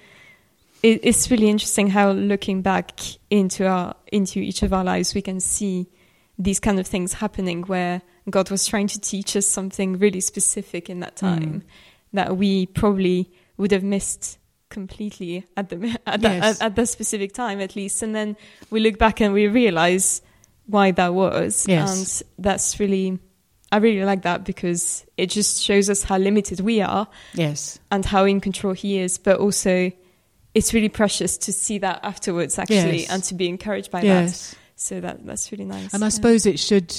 it, 0.84 1.02
it's 1.04 1.32
really 1.32 1.50
interesting 1.50 1.89
how 1.89 2.12
looking 2.12 2.62
back 2.62 3.00
into 3.30 3.65
our 3.67 3.96
into 4.12 4.39
each 4.39 4.63
of 4.63 4.74
our 4.74 4.84
lives, 4.84 5.15
we 5.15 5.22
can 5.22 5.39
see 5.39 5.88
these 6.38 6.60
kind 6.60 6.80
of 6.80 6.86
things 6.86 7.13
happening 7.13 7.63
where 7.63 8.02
God 8.30 8.52
was 8.52 8.67
trying 8.67 8.88
to 8.88 9.00
teach 9.00 9.36
us 9.36 9.48
something 9.48 9.98
really 9.98 10.22
specific 10.22 10.89
in 10.89 11.00
that 11.00 11.15
mm. 11.15 11.20
time 11.20 11.62
mm. 11.62 11.62
that 12.13 12.38
we 12.38 12.67
probably 12.67 13.32
would 13.58 13.72
have 13.72 13.84
missed 13.84 14.38
completely 14.70 15.46
at 15.56 15.70
the 15.70 15.98
at, 16.06 16.22
yes. 16.22 16.62
at, 16.62 16.65
at 16.65 16.76
the 16.76 16.86
specific 16.86 17.34
time 17.34 17.62
at 17.62 17.76
least 17.76 18.04
and 18.04 18.13
then 18.13 18.36
we 18.70 18.82
look 18.82 18.98
back 18.98 19.22
and 19.22 19.34
we 19.34 19.48
realize 19.48 20.22
why 20.65 20.91
that 20.91 21.13
was 21.13 21.65
yes. 21.70 22.22
and 22.22 22.30
that's 22.43 22.78
really 22.78 23.17
I 23.71 23.77
really 23.77 24.06
like 24.06 24.21
that 24.23 24.45
because 24.45 25.06
it 25.17 25.27
just 25.27 25.62
shows 25.62 25.89
us 25.89 26.03
how 26.03 26.17
limited 26.17 26.60
we 26.60 26.82
are 26.82 27.08
yes 27.34 27.80
and 27.91 28.06
how 28.06 28.25
in 28.25 28.39
control 28.41 28.73
he 28.73 28.99
is 28.99 29.17
but 29.17 29.39
also 29.39 29.91
it's 30.53 30.73
really 30.73 30.89
precious 30.89 31.38
to 31.39 31.53
see 31.53 31.77
that 31.80 31.99
afterwards 32.03 32.58
actually 32.58 33.01
yes. 33.01 33.10
and 33.10 33.23
to 33.25 33.36
be 33.36 33.47
encouraged 33.47 33.91
by 33.91 34.01
yes. 34.01 34.51
that 34.51 34.58
so 34.75 35.01
that 35.01 35.25
that's 35.25 35.51
really 35.51 35.65
nice 35.65 35.93
and 35.93 36.03
I 36.03 36.08
yeah. 36.08 36.10
suppose 36.10 36.45
it 36.45 36.60
should 36.60 36.95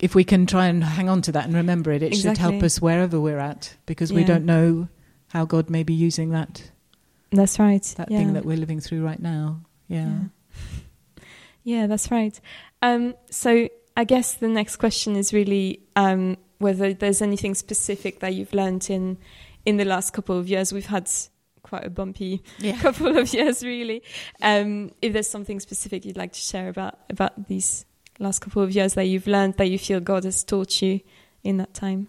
if 0.00 0.14
we 0.14 0.24
can 0.24 0.46
try 0.46 0.66
and 0.66 0.82
hang 0.82 1.08
on 1.08 1.22
to 1.22 1.32
that 1.32 1.44
and 1.44 1.54
remember 1.54 1.92
it 1.92 2.02
it 2.02 2.06
exactly. 2.08 2.30
should 2.30 2.38
help 2.38 2.62
us 2.62 2.80
wherever 2.80 3.20
we're 3.20 3.38
at 3.38 3.76
because 3.86 4.10
yeah. 4.10 4.16
we 4.16 4.24
don't 4.24 4.44
know 4.44 4.88
how 5.28 5.44
God 5.44 5.70
may 5.70 5.82
be 5.82 5.94
using 5.94 6.30
that. 6.30 6.70
That's 7.30 7.58
right. 7.58 7.82
That 7.96 8.10
yeah. 8.10 8.18
thing 8.18 8.32
that 8.34 8.44
we're 8.44 8.56
living 8.56 8.80
through 8.80 9.04
right 9.04 9.20
now. 9.20 9.60
Yeah. 9.88 10.06
Yeah, 10.08 11.22
yeah 11.64 11.86
that's 11.86 12.10
right. 12.10 12.38
Um, 12.82 13.14
so 13.30 13.68
I 13.96 14.04
guess 14.04 14.34
the 14.34 14.48
next 14.48 14.76
question 14.76 15.16
is 15.16 15.32
really 15.32 15.80
um, 15.96 16.36
whether 16.58 16.92
there's 16.92 17.22
anything 17.22 17.54
specific 17.54 18.20
that 18.20 18.34
you've 18.34 18.52
learned 18.52 18.90
in 18.90 19.18
in 19.64 19.78
the 19.78 19.84
last 19.84 20.12
couple 20.12 20.38
of 20.38 20.48
years. 20.48 20.72
We've 20.72 20.86
had 20.86 21.10
quite 21.62 21.84
a 21.84 21.90
bumpy 21.90 22.42
yeah. 22.58 22.78
couple 22.80 23.16
of 23.16 23.32
years, 23.32 23.64
really. 23.64 24.02
Um, 24.42 24.92
if 25.02 25.12
there's 25.12 25.28
something 25.28 25.60
specific 25.60 26.04
you'd 26.04 26.16
like 26.16 26.32
to 26.32 26.40
share 26.40 26.68
about 26.68 26.98
about 27.10 27.48
these 27.48 27.84
last 28.18 28.40
couple 28.40 28.62
of 28.62 28.74
years 28.74 28.94
that 28.94 29.04
you've 29.04 29.26
learned 29.26 29.54
that 29.54 29.66
you 29.66 29.78
feel 29.78 30.00
God 30.00 30.24
has 30.24 30.44
taught 30.44 30.80
you 30.82 31.00
in 31.42 31.56
that 31.58 31.74
time. 31.74 32.08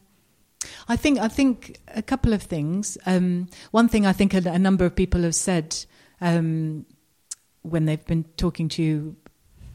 I 0.88 0.96
think 0.96 1.20
I 1.20 1.28
think 1.28 1.78
a 1.96 2.02
couple 2.02 2.34
of 2.34 2.44
things. 2.44 2.98
Um, 3.06 3.48
one 3.72 3.88
thing 3.88 4.06
I 4.06 4.14
think 4.14 4.34
a, 4.34 4.38
a, 4.50 4.60
number 4.60 4.86
of 4.86 4.96
people 4.96 5.22
have 5.22 5.36
said 5.36 5.76
um, 6.20 6.86
when 7.62 7.86
they've 7.86 8.06
been 8.06 8.26
talking 8.38 8.68
to 8.70 8.84
you 8.84 9.16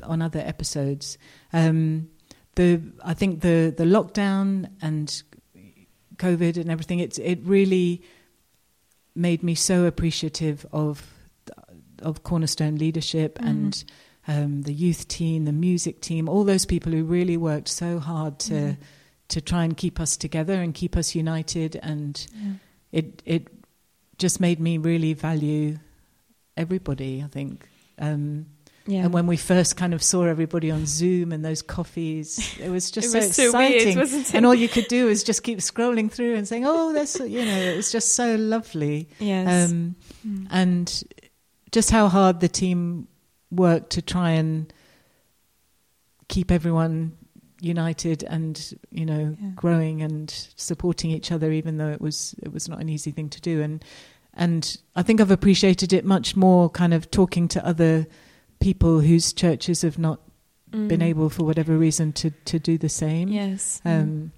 on 0.03 0.23
other 0.23 0.41
episodes. 0.41 1.19
Um, 1.53 2.09
the 2.55 2.81
I 3.05 3.15
think 3.15 3.41
the 3.41 3.75
the 3.77 3.85
lockdown 3.85 4.71
and 4.81 5.23
COVID 6.17 6.57
and 6.57 6.71
everything. 6.71 6.99
It 6.99 7.19
it 7.19 7.41
really 7.45 8.03
made 9.15 9.43
me 9.43 9.55
so 9.55 9.85
appreciative 9.85 10.67
of 10.73 11.13
of 12.01 12.23
Cornerstone 12.23 12.77
leadership 12.77 13.39
mm-hmm. 13.39 13.49
and 13.49 13.85
um, 14.29 14.63
the 14.63 14.73
youth 14.73 15.09
team, 15.09 15.45
the 15.45 15.53
music 15.53 16.01
team, 16.01 16.29
all 16.29 16.45
those 16.45 16.65
people 16.65 16.93
who 16.93 17.05
really 17.05 17.37
worked 17.37 17.69
so 17.69 17.99
hard 17.99 18.39
to 18.41 18.55
mm-hmm. 18.55 18.83
to 19.29 19.41
try 19.41 19.65
and 19.65 19.77
keep 19.77 19.99
us 19.99 20.17
together 20.17 20.55
and 20.55 20.75
keep 20.75 20.97
us 20.97 21.15
united. 21.15 21.77
And 21.83 22.25
yeah. 22.35 22.53
it 22.93 23.23
it 23.25 23.49
just 24.19 24.41
made 24.41 24.61
me 24.61 24.79
really 24.79 25.15
value 25.15 25.79
everybody. 26.57 27.23
I 27.25 27.29
think. 27.29 27.69
Um, 27.99 28.47
yeah. 28.87 29.05
And 29.05 29.13
when 29.13 29.27
we 29.27 29.37
first 29.37 29.77
kind 29.77 29.95
of 29.95 30.03
saw 30.03 30.25
everybody 30.25 30.71
on 30.71 30.87
Zoom 30.87 31.33
and 31.33 31.45
those 31.45 31.63
coffees, 31.63 32.59
it 32.59 32.69
was 32.69 32.91
just 32.91 33.09
it 33.09 33.11
so 33.11 33.19
was 33.19 33.39
exciting. 33.39 34.07
So 34.07 34.17
weird, 34.17 34.35
and 34.35 34.47
all 34.47 34.55
you 34.55 34.69
could 34.69 34.89
do 34.89 35.09
is 35.09 35.23
just 35.23 35.43
keep 35.43 35.59
scrolling 35.59 36.11
through 36.11 36.35
and 36.35 36.47
saying, 36.47 36.65
"Oh, 36.67 36.93
that's 36.93 37.19
you 37.21 37.45
know," 37.45 37.59
it 37.59 37.77
was 37.77 37.93
just 37.93 38.15
so 38.15 38.35
lovely. 38.35 39.09
Yes. 39.19 39.71
Um, 39.71 39.97
mm. 40.27 40.47
And 40.51 41.05
just 41.71 41.91
how 41.91 42.09
hard 42.09 42.41
the 42.41 42.49
team 42.49 43.07
worked 43.51 43.91
to 43.91 44.03
try 44.03 44.31
and 44.31 44.73
keep 46.29 46.51
everyone 46.51 47.13
united 47.61 48.25
and 48.25 48.75
you 48.91 49.07
know 49.07 49.37
yeah. 49.41 49.49
growing 49.55 50.03
and 50.03 50.31
supporting 50.57 51.13
each 51.13 51.31
other, 51.31 51.53
even 51.53 51.77
though 51.77 51.91
it 51.91 52.01
was 52.01 52.35
it 52.43 52.53
was 52.53 52.69
not 52.69 52.81
an 52.81 52.89
easy 52.89 53.13
thing 53.13 53.29
to 53.29 53.41
do. 53.41 53.63
And 53.63 53.85
and 54.35 54.77
I 54.97 55.03
think 55.03 55.21
I've 55.21 55.31
appreciated 55.31 55.93
it 55.93 56.05
much 56.05 56.35
more, 56.35 56.69
kind 56.69 56.93
of 56.93 57.11
talking 57.13 57.47
to 57.49 57.65
other 57.65 58.09
people 58.63 59.01
whose 59.01 59.33
churches 59.33 59.83
have 59.83 59.99
not 59.99 60.21
mm. 60.71 60.89
been 60.89 61.03
able, 61.03 61.29
for 61.29 61.45
whatever 61.45 61.77
reason, 61.77 62.13
to 62.13 62.31
to 62.31 62.59
do 62.59 62.79
the 62.79 62.89
same. 62.89 63.29
Yes. 63.29 63.81
Um, 63.85 64.07
mm. 64.07 64.31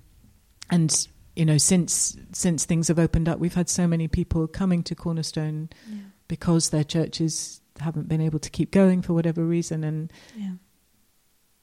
And 0.71 1.09
you 1.37 1.45
know, 1.45 1.59
since 1.59 2.17
since 2.33 2.65
things 2.65 2.89
have 2.89 2.99
opened 2.99 3.29
up, 3.29 3.39
we've 3.39 3.55
had 3.55 3.69
so 3.69 3.87
many 3.87 4.09
people 4.09 4.47
coming 4.47 4.83
to 4.85 4.95
Cornerstone 4.95 5.69
yeah. 5.89 5.99
because 6.29 6.71
their 6.71 6.85
churches 6.85 7.61
haven't 7.81 8.09
been 8.09 8.21
able 8.21 8.39
to 8.39 8.51
keep 8.51 8.71
going 8.71 9.03
for 9.03 9.15
whatever 9.15 9.45
reason, 9.45 9.85
and 9.85 10.13
yeah. 10.37 10.53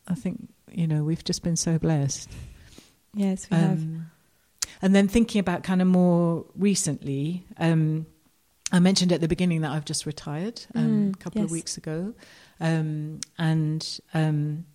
I 0.08 0.16
think 0.16 0.50
you 0.72 0.88
know 0.88 1.04
we've 1.04 1.24
just 1.24 1.44
been 1.44 1.56
so 1.58 1.80
blessed. 1.80 2.30
Yes, 3.14 3.50
we 3.50 3.58
um, 3.58 3.64
have. 3.64 3.88
And 4.84 4.96
then 4.96 5.08
thinking 5.08 5.40
about 5.40 5.64
kind 5.64 5.82
of 5.82 5.88
more 5.88 6.46
recently, 6.56 7.46
um, 7.58 8.08
I 8.72 8.80
mentioned 8.80 9.12
at 9.12 9.22
the 9.22 9.28
beginning 9.28 9.62
that 9.62 9.72
I've 9.72 9.86
just 9.86 10.06
retired 10.06 10.62
um, 10.74 11.12
mm, 11.12 11.14
a 11.14 11.18
couple 11.18 11.42
yes. 11.42 11.46
of 11.46 11.52
weeks 11.52 11.78
ago. 11.78 12.14
Um, 12.62 13.20
and 13.38 14.00
um, 14.14 14.66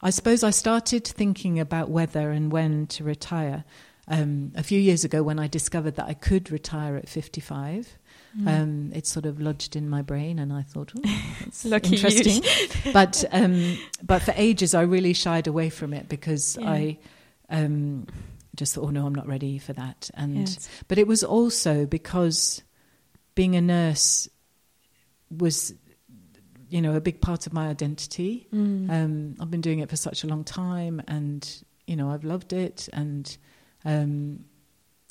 I 0.00 0.10
suppose 0.10 0.42
I 0.44 0.50
started 0.50 1.04
thinking 1.04 1.58
about 1.58 1.90
whether 1.90 2.30
and 2.30 2.50
when 2.50 2.86
to 2.88 3.04
retire 3.04 3.64
um, 4.06 4.52
a 4.54 4.62
few 4.62 4.78
years 4.78 5.04
ago 5.04 5.22
when 5.22 5.38
I 5.38 5.48
discovered 5.48 5.96
that 5.96 6.06
I 6.06 6.14
could 6.14 6.50
retire 6.50 6.96
at 6.96 7.08
55. 7.08 7.98
Mm. 8.38 8.48
Um, 8.48 8.92
it 8.94 9.06
sort 9.06 9.26
of 9.26 9.40
lodged 9.40 9.76
in 9.76 9.88
my 9.88 10.02
brain, 10.02 10.38
and 10.38 10.52
I 10.52 10.62
thought, 10.62 10.92
oh, 10.96 11.22
that's 11.40 11.64
interesting. 11.92 12.42
but 12.92 13.24
um, 13.30 13.78
but 14.02 14.22
for 14.22 14.34
ages, 14.36 14.74
I 14.74 14.82
really 14.82 15.12
shied 15.12 15.46
away 15.46 15.70
from 15.70 15.94
it 15.94 16.08
because 16.08 16.58
yeah. 16.60 16.70
I 16.70 16.98
um, 17.48 18.06
just 18.56 18.74
thought, 18.74 18.84
oh 18.84 18.90
no, 18.90 19.06
I'm 19.06 19.14
not 19.14 19.28
ready 19.28 19.58
for 19.58 19.72
that. 19.74 20.10
And 20.14 20.38
yes. 20.38 20.68
but 20.88 20.98
it 20.98 21.06
was 21.06 21.22
also 21.22 21.86
because 21.86 22.62
being 23.34 23.54
a 23.54 23.60
nurse 23.60 24.28
was 25.30 25.74
you 26.68 26.82
know, 26.82 26.94
a 26.94 27.00
big 27.00 27.20
part 27.20 27.46
of 27.46 27.52
my 27.52 27.68
identity. 27.68 28.48
Mm. 28.52 28.90
Um, 28.90 29.34
I've 29.40 29.50
been 29.50 29.60
doing 29.60 29.80
it 29.80 29.90
for 29.90 29.96
such 29.96 30.24
a 30.24 30.26
long 30.26 30.44
time, 30.44 31.02
and 31.08 31.46
you 31.86 31.96
know, 31.96 32.10
I've 32.10 32.24
loved 32.24 32.52
it, 32.52 32.88
and 32.92 33.36
um, 33.84 34.44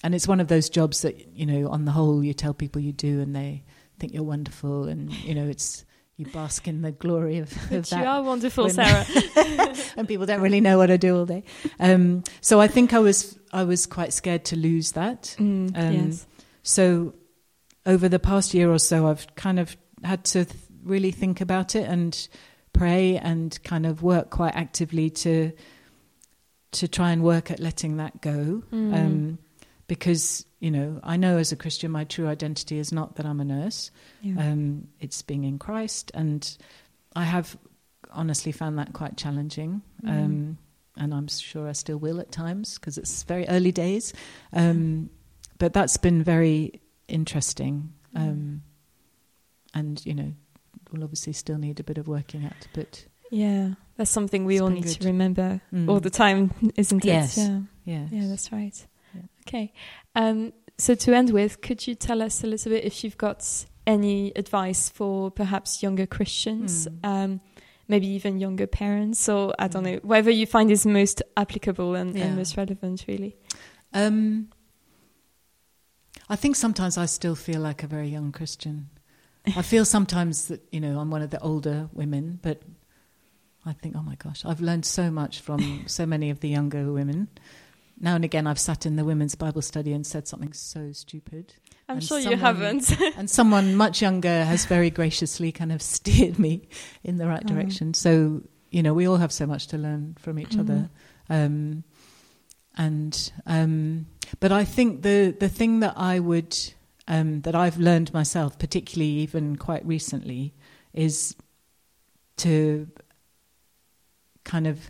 and 0.03 0.15
it's 0.15 0.27
one 0.27 0.39
of 0.39 0.47
those 0.47 0.69
jobs 0.69 1.01
that 1.03 1.33
you 1.35 1.45
know, 1.45 1.69
on 1.69 1.85
the 1.85 1.91
whole, 1.91 2.23
you 2.23 2.33
tell 2.33 2.53
people 2.53 2.81
you 2.81 2.91
do, 2.91 3.21
and 3.21 3.35
they 3.35 3.63
think 3.99 4.13
you're 4.13 4.23
wonderful, 4.23 4.85
and 4.85 5.11
you 5.13 5.35
know, 5.35 5.47
it's 5.47 5.85
you 6.17 6.25
bask 6.27 6.67
in 6.67 6.81
the 6.81 6.91
glory 6.91 7.39
of, 7.39 7.51
of 7.71 7.89
that. 7.89 7.99
You 7.99 8.05
are 8.05 8.21
wonderful, 8.21 8.69
Sarah. 8.69 9.05
and 9.97 10.07
people 10.07 10.25
don't 10.25 10.41
really 10.41 10.61
know 10.61 10.77
what 10.77 10.91
I 10.91 10.97
do 10.97 11.17
all 11.17 11.25
day. 11.25 11.43
Um, 11.79 12.23
so 12.41 12.59
I 12.61 12.67
think 12.67 12.93
I 12.93 12.99
was 12.99 13.37
I 13.51 13.63
was 13.63 13.85
quite 13.85 14.13
scared 14.13 14.45
to 14.45 14.55
lose 14.55 14.93
that. 14.93 15.35
Mm, 15.39 15.77
um, 15.77 15.93
yes. 15.93 16.27
So 16.63 17.13
over 17.85 18.07
the 18.07 18.19
past 18.19 18.53
year 18.53 18.71
or 18.71 18.79
so, 18.79 19.07
I've 19.07 19.33
kind 19.35 19.59
of 19.59 19.75
had 20.03 20.23
to 20.25 20.45
th- 20.45 20.57
really 20.83 21.11
think 21.11 21.41
about 21.41 21.75
it 21.75 21.87
and 21.87 22.27
pray 22.73 23.17
and 23.17 23.57
kind 23.63 23.85
of 23.85 24.03
work 24.03 24.29
quite 24.29 24.55
actively 24.55 25.09
to 25.09 25.51
to 26.71 26.87
try 26.87 27.11
and 27.11 27.23
work 27.23 27.51
at 27.51 27.59
letting 27.59 27.97
that 27.97 28.19
go. 28.21 28.63
Mm. 28.71 28.93
Um, 28.93 29.37
because 29.87 30.45
you 30.59 30.71
know, 30.71 30.99
I 31.03 31.17
know 31.17 31.37
as 31.37 31.51
a 31.51 31.57
Christian, 31.57 31.91
my 31.91 32.05
true 32.05 32.27
identity 32.27 32.79
is 32.79 32.91
not 32.93 33.17
that 33.17 33.25
I'm 33.25 33.41
a 33.41 33.45
nurse. 33.45 33.91
Yeah. 34.21 34.39
Um, 34.39 34.87
it's 35.01 35.21
being 35.21 35.43
in 35.43 35.59
Christ, 35.59 36.09
and 36.13 36.57
I 37.15 37.25
have 37.25 37.57
honestly 38.11 38.51
found 38.51 38.79
that 38.79 38.93
quite 38.93 39.17
challenging. 39.17 39.81
Mm. 40.03 40.09
Um, 40.09 40.57
and 40.95 41.13
I'm 41.13 41.27
sure 41.27 41.67
I 41.67 41.73
still 41.73 41.97
will 41.97 42.19
at 42.19 42.31
times 42.31 42.77
because 42.77 42.97
it's 42.97 43.23
very 43.23 43.47
early 43.49 43.71
days. 43.71 44.13
Um, 44.53 45.09
but 45.57 45.73
that's 45.73 45.97
been 45.97 46.23
very 46.23 46.81
interesting. 47.07 47.93
Mm. 48.15 48.21
Um, 48.21 48.61
and 49.73 50.05
you 50.05 50.13
know, 50.13 50.33
will 50.93 51.03
obviously 51.03 51.33
still 51.33 51.57
need 51.57 51.79
a 51.79 51.83
bit 51.83 51.97
of 51.97 52.07
working 52.07 52.45
at. 52.45 52.67
But 52.73 53.05
yeah, 53.29 53.71
that's 53.97 54.11
something 54.11 54.45
we 54.45 54.59
all 54.59 54.69
need 54.69 54.85
good. 54.85 55.01
to 55.01 55.07
remember 55.07 55.61
mm. 55.73 55.89
all 55.89 55.99
the 55.99 56.09
time, 56.09 56.51
isn't 56.75 57.03
it? 57.03 57.07
Yes. 57.07 57.37
Yeah. 57.37 57.59
Yes. 57.83 58.09
Yeah, 58.11 58.27
that's 58.27 58.51
right. 58.51 58.87
Yeah. 59.13 59.21
Okay. 59.47 59.73
Um, 60.15 60.53
so 60.77 60.95
to 60.95 61.13
end 61.13 61.31
with, 61.31 61.61
could 61.61 61.85
you 61.85 61.95
tell 61.95 62.21
us 62.21 62.43
a 62.43 62.47
little 62.47 62.71
bit 62.71 62.83
if 62.85 63.03
you've 63.03 63.17
got 63.17 63.65
any 63.85 64.31
advice 64.35 64.89
for 64.89 65.31
perhaps 65.31 65.83
younger 65.83 66.05
Christians? 66.05 66.87
Mm. 66.87 67.07
Um, 67.07 67.41
maybe 67.87 68.07
even 68.07 68.39
younger 68.39 68.67
parents, 68.67 69.27
or 69.27 69.53
I 69.59 69.67
don't 69.67 69.83
mm. 69.83 69.93
know, 69.93 69.99
whatever 70.03 70.29
you 70.29 70.45
find 70.45 70.71
is 70.71 70.85
most 70.85 71.21
applicable 71.35 71.95
and, 71.95 72.15
yeah. 72.15 72.25
and 72.25 72.37
most 72.37 72.55
relevant, 72.55 73.05
really. 73.07 73.35
Um, 73.93 74.49
I 76.29 76.35
think 76.35 76.55
sometimes 76.55 76.97
I 76.97 77.05
still 77.05 77.35
feel 77.35 77.61
like 77.61 77.83
a 77.83 77.87
very 77.87 78.07
young 78.07 78.31
Christian. 78.31 78.89
I 79.45 79.61
feel 79.61 79.85
sometimes 79.85 80.47
that 80.47 80.61
you 80.71 80.79
know 80.79 80.99
I'm 80.99 81.11
one 81.11 81.21
of 81.21 81.29
the 81.29 81.39
older 81.39 81.89
women, 81.93 82.39
but 82.41 82.61
I 83.65 83.73
think, 83.73 83.95
oh 83.97 84.01
my 84.01 84.15
gosh, 84.15 84.43
I've 84.45 84.61
learned 84.61 84.85
so 84.85 85.09
much 85.11 85.39
from 85.39 85.83
so 85.87 86.05
many 86.05 86.29
of 86.29 86.39
the 86.39 86.49
younger 86.49 86.91
women. 86.91 87.27
Now 87.99 88.15
and 88.15 88.25
again, 88.25 88.47
I've 88.47 88.59
sat 88.59 88.85
in 88.85 88.95
the 88.95 89.05
women's 89.05 89.35
Bible 89.35 89.61
study 89.61 89.93
and 89.93 90.05
said 90.05 90.27
something 90.27 90.53
so 90.53 90.91
stupid. 90.91 91.53
I'm 91.87 91.97
and 91.97 92.03
sure 92.03 92.21
someone, 92.21 92.39
you 92.39 92.43
haven't. 92.43 93.01
and 93.17 93.29
someone 93.29 93.75
much 93.75 94.01
younger 94.01 94.43
has 94.43 94.65
very 94.65 94.89
graciously 94.89 95.51
kind 95.51 95.71
of 95.71 95.81
steered 95.95 96.39
me 96.39 96.67
in 97.03 97.17
the 97.17 97.27
right 97.27 97.43
oh. 97.43 97.47
direction. 97.47 97.93
So 97.93 98.41
you 98.71 98.81
know, 98.81 98.93
we 98.93 99.07
all 99.07 99.17
have 99.17 99.31
so 99.31 99.45
much 99.45 99.67
to 99.67 99.77
learn 99.77 100.15
from 100.19 100.39
each 100.39 100.49
mm-hmm. 100.49 100.61
other. 100.61 100.89
Um, 101.29 101.83
and 102.75 103.31
um, 103.45 104.07
but 104.39 104.51
I 104.51 104.65
think 104.65 105.03
the 105.03 105.35
the 105.39 105.49
thing 105.49 105.81
that 105.81 105.93
I 105.95 106.19
would 106.19 106.57
um, 107.07 107.41
that 107.41 107.55
I've 107.55 107.77
learned 107.77 108.13
myself, 108.13 108.57
particularly 108.57 109.11
even 109.11 109.55
quite 109.55 109.85
recently, 109.85 110.53
is 110.93 111.35
to 112.37 112.87
kind 114.43 114.67
of 114.67 114.89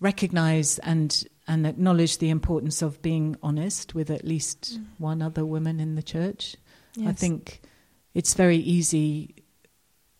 recognize 0.00 0.78
and 0.80 1.24
and 1.48 1.66
acknowledge 1.66 2.18
the 2.18 2.30
importance 2.30 2.82
of 2.82 3.02
being 3.02 3.36
honest 3.42 3.94
with 3.94 4.10
at 4.10 4.24
least 4.24 4.78
mm. 4.78 4.84
one 4.98 5.20
other 5.20 5.44
woman 5.44 5.80
in 5.80 5.96
the 5.96 6.02
church. 6.02 6.56
Yes. 6.94 7.08
I 7.08 7.12
think 7.12 7.60
it's 8.14 8.34
very 8.34 8.58
easy, 8.58 9.34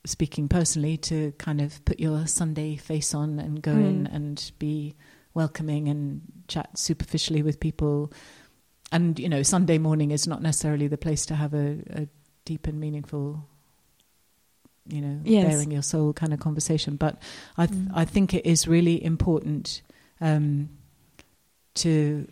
speaking 0.04 0.48
personally, 0.48 0.96
to 0.98 1.32
kind 1.38 1.60
of 1.60 1.84
put 1.84 2.00
your 2.00 2.26
Sunday 2.26 2.74
face 2.76 3.14
on 3.14 3.38
and 3.38 3.62
go 3.62 3.72
mm. 3.72 3.88
in 3.88 4.06
and 4.08 4.50
be 4.58 4.96
welcoming 5.34 5.88
and 5.88 6.22
chat 6.48 6.76
superficially 6.76 7.42
with 7.42 7.60
people 7.60 8.12
and 8.92 9.18
you 9.18 9.28
know, 9.28 9.42
Sunday 9.42 9.78
morning 9.78 10.10
is 10.10 10.26
not 10.28 10.42
necessarily 10.42 10.86
the 10.86 10.98
place 10.98 11.26
to 11.26 11.34
have 11.34 11.54
a, 11.54 11.78
a 11.90 12.08
deep 12.44 12.66
and 12.66 12.78
meaningful, 12.78 13.48
you 14.86 15.00
know, 15.00 15.20
yes. 15.24 15.46
bearing 15.46 15.70
your 15.70 15.82
soul 15.82 16.12
kind 16.12 16.32
of 16.32 16.40
conversation. 16.40 16.96
But 16.96 17.20
I 17.56 17.66
th- 17.66 17.78
mm. 17.78 17.90
I 17.94 18.04
think 18.04 18.34
it 18.34 18.46
is 18.46 18.68
really 18.68 19.02
important 19.02 19.82
um, 20.20 20.68
to 21.74 22.28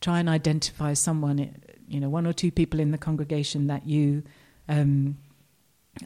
try 0.00 0.20
and 0.20 0.28
identify 0.28 0.92
someone, 0.92 1.56
you 1.88 1.98
know, 1.98 2.10
one 2.10 2.26
or 2.26 2.32
two 2.32 2.52
people 2.52 2.78
in 2.78 2.92
the 2.92 2.98
congregation 2.98 3.66
that 3.66 3.86
you. 3.86 4.22
Um, 4.68 5.16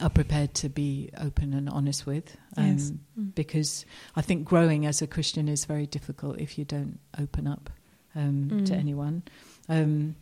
are 0.01 0.09
prepared 0.09 0.55
to 0.55 0.69
be 0.69 1.11
open 1.19 1.53
and 1.53 1.69
honest 1.69 2.07
with. 2.07 2.35
Um, 2.57 2.67
yes. 2.67 2.91
mm. 3.19 3.35
Because 3.35 3.85
I 4.15 4.23
think 4.23 4.43
growing 4.45 4.87
as 4.87 5.03
a 5.03 5.07
Christian 5.07 5.47
is 5.47 5.65
very 5.65 5.85
difficult 5.85 6.39
if 6.39 6.57
you 6.57 6.65
don't 6.65 6.97
open 7.19 7.45
up 7.45 7.69
um, 8.15 8.49
mm. 8.51 8.65
to 8.65 8.73
anyone. 8.73 9.23
Um, 9.69 10.15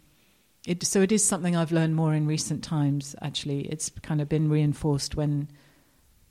it, 0.66 0.86
so 0.86 1.02
it 1.02 1.12
is 1.12 1.24
something 1.24 1.56
I've 1.56 1.72
learned 1.72 1.96
more 1.96 2.14
in 2.14 2.28
recent 2.28 2.64
times, 2.64 3.16
actually. 3.22 3.62
It's 3.62 3.90
kind 4.02 4.22
of 4.22 4.30
been 4.30 4.50
reinforced 4.50 5.16
when 5.16 5.50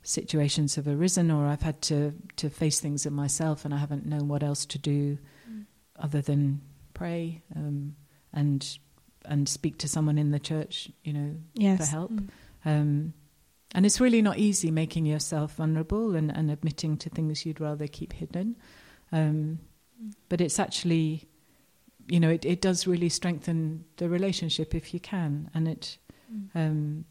situations 0.03 0.75
have 0.75 0.87
arisen 0.87 1.29
or 1.29 1.47
I've 1.47 1.61
had 1.61 1.81
to, 1.83 2.13
to 2.37 2.49
face 2.49 2.79
things 2.79 3.05
in 3.05 3.13
myself 3.13 3.65
and 3.65 3.73
I 3.73 3.77
haven't 3.77 4.05
known 4.05 4.27
what 4.27 4.41
else 4.41 4.65
to 4.67 4.77
do 4.77 5.17
mm. 5.49 5.65
other 5.99 6.21
than 6.21 6.61
pray 6.93 7.43
um, 7.55 7.95
and 8.33 8.77
and 9.25 9.47
speak 9.47 9.77
to 9.79 9.87
someone 9.87 10.17
in 10.17 10.31
the 10.31 10.39
church, 10.39 10.89
you 11.03 11.13
know, 11.13 11.35
yes. 11.53 11.77
for 11.77 11.85
help. 11.85 12.11
Mm. 12.11 12.29
Um, 12.65 13.13
and 13.73 13.85
it's 13.85 14.01
really 14.01 14.21
not 14.21 14.37
easy 14.37 14.71
making 14.71 15.05
yourself 15.05 15.55
vulnerable 15.55 16.15
and, 16.15 16.35
and 16.35 16.51
admitting 16.51 16.97
to 16.97 17.09
things 17.09 17.45
you'd 17.45 17.61
rather 17.61 17.87
keep 17.87 18.13
hidden. 18.13 18.57
Um, 19.11 19.59
but 20.29 20.41
it's 20.41 20.59
actually, 20.59 21.29
you 22.11 22.19
know, 22.19 22.29
it, 22.29 22.43
it 22.43 22.59
does 22.59 22.85
really 22.85 23.07
strengthen 23.07 23.85
the 23.95 24.09
relationship 24.09 24.75
if 24.75 24.93
you 24.93 24.99
can. 24.99 25.49
And 25.53 25.65
it, 25.65 25.97
mm. 26.29 26.49
um, 26.53 27.05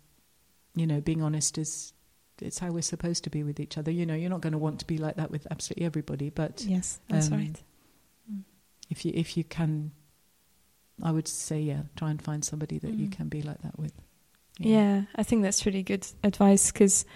you 0.74 0.86
know, 0.86 1.00
being 1.00 1.22
honest 1.22 1.56
is 1.56 1.94
it's 2.42 2.58
how 2.58 2.70
we're 2.70 2.82
supposed 2.82 3.24
to 3.24 3.30
be 3.30 3.42
with 3.42 3.58
each 3.60 3.78
other. 3.78 3.90
You 3.90 4.04
know, 4.04 4.12
you're 4.14 4.28
not 4.28 4.42
going 4.42 4.52
to 4.52 4.58
want 4.58 4.78
to 4.80 4.86
be 4.86 4.98
like 4.98 5.16
that 5.16 5.30
with 5.30 5.46
absolutely 5.50 5.86
everybody, 5.86 6.28
but 6.28 6.62
yes, 6.68 7.00
that's 7.08 7.28
um, 7.28 7.38
right. 7.38 7.62
Mm. 8.30 8.42
If 8.90 9.06
you 9.06 9.12
if 9.14 9.38
you 9.38 9.44
can, 9.44 9.92
I 11.02 11.12
would 11.12 11.28
say, 11.28 11.60
yeah, 11.60 11.84
try 11.96 12.10
and 12.10 12.20
find 12.20 12.44
somebody 12.44 12.78
that 12.78 12.94
mm. 12.94 13.00
you 13.00 13.08
can 13.08 13.28
be 13.28 13.40
like 13.40 13.62
that 13.62 13.78
with. 13.78 13.94
Yeah, 14.58 14.76
yeah 14.76 15.02
I 15.16 15.22
think 15.22 15.42
that's 15.42 15.64
really 15.64 15.82
good 15.82 16.06
advice 16.22 16.70
because, 16.70 17.06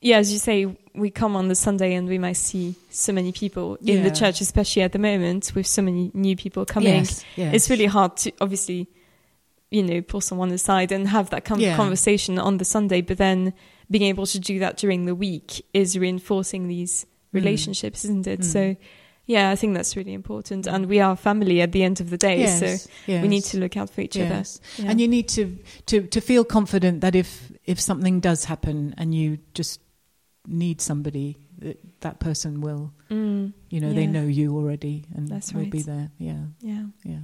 yeah, 0.00 0.18
as 0.18 0.32
you 0.32 0.38
say, 0.38 0.76
we 0.94 1.10
come 1.10 1.36
on 1.36 1.48
the 1.48 1.54
Sunday 1.54 1.94
and 1.94 2.08
we 2.08 2.18
might 2.18 2.36
see 2.36 2.74
so 2.90 3.12
many 3.12 3.32
people 3.32 3.76
in 3.84 4.02
the 4.02 4.10
church, 4.10 4.40
especially 4.40 4.82
at 4.82 4.92
the 4.92 4.98
moment 4.98 5.52
with 5.54 5.66
so 5.66 5.82
many 5.82 6.10
new 6.14 6.36
people 6.36 6.64
coming. 6.64 6.94
Yes, 6.94 7.24
yes. 7.36 7.54
It's 7.54 7.70
really 7.70 7.86
hard 7.86 8.16
to 8.18 8.32
obviously, 8.40 8.88
you 9.70 9.82
know, 9.82 10.00
pull 10.00 10.20
someone 10.20 10.50
aside 10.52 10.92
and 10.92 11.08
have 11.08 11.30
that 11.30 11.44
kind 11.44 11.60
of 11.60 11.66
yeah. 11.66 11.76
conversation 11.76 12.38
on 12.38 12.58
the 12.58 12.64
Sunday, 12.64 13.00
but 13.00 13.18
then 13.18 13.52
being 13.90 14.04
able 14.04 14.26
to 14.26 14.38
do 14.38 14.58
that 14.60 14.76
during 14.76 15.04
the 15.06 15.14
week 15.14 15.64
is 15.72 15.98
reinforcing 15.98 16.68
these 16.68 17.04
mm. 17.04 17.06
relationships, 17.32 18.00
mm. 18.00 18.04
isn't 18.04 18.26
it? 18.26 18.40
Mm. 18.40 18.44
So 18.44 18.76
yeah, 19.26 19.50
I 19.50 19.56
think 19.56 19.74
that's 19.74 19.96
really 19.96 20.14
important. 20.14 20.66
And 20.66 20.86
we 20.86 21.00
are 21.00 21.16
family 21.16 21.60
at 21.60 21.72
the 21.72 21.82
end 21.82 22.00
of 22.00 22.10
the 22.10 22.16
day, 22.16 22.40
yes, 22.40 22.60
so 22.60 22.90
yes. 23.06 23.22
we 23.22 23.28
need 23.28 23.42
to 23.44 23.58
look 23.58 23.76
out 23.76 23.90
for 23.90 24.00
each 24.00 24.16
yes. 24.16 24.30
other. 24.30 24.82
Yeah. 24.84 24.90
And 24.90 25.00
you 25.00 25.08
need 25.08 25.28
to, 25.30 25.58
to, 25.86 26.06
to 26.06 26.20
feel 26.20 26.44
confident 26.44 27.00
that 27.00 27.14
if, 27.14 27.50
if 27.64 27.80
something 27.80 28.20
does 28.20 28.44
happen 28.44 28.94
and 28.96 29.14
you 29.14 29.38
just 29.52 29.80
need 30.48 30.80
somebody, 30.80 31.36
that, 31.58 31.78
that 32.00 32.20
person 32.20 32.60
will, 32.60 32.92
mm, 33.10 33.52
you 33.70 33.80
know, 33.80 33.88
yeah. 33.88 33.94
they 33.94 34.06
know 34.06 34.24
you 34.24 34.56
already 34.56 35.04
and 35.14 35.28
that's 35.28 35.52
will 35.52 35.62
right. 35.62 35.70
be 35.70 35.82
there. 35.82 36.10
Yeah. 36.18 36.44
Yeah. 36.60 36.84
Yeah. 37.04 37.18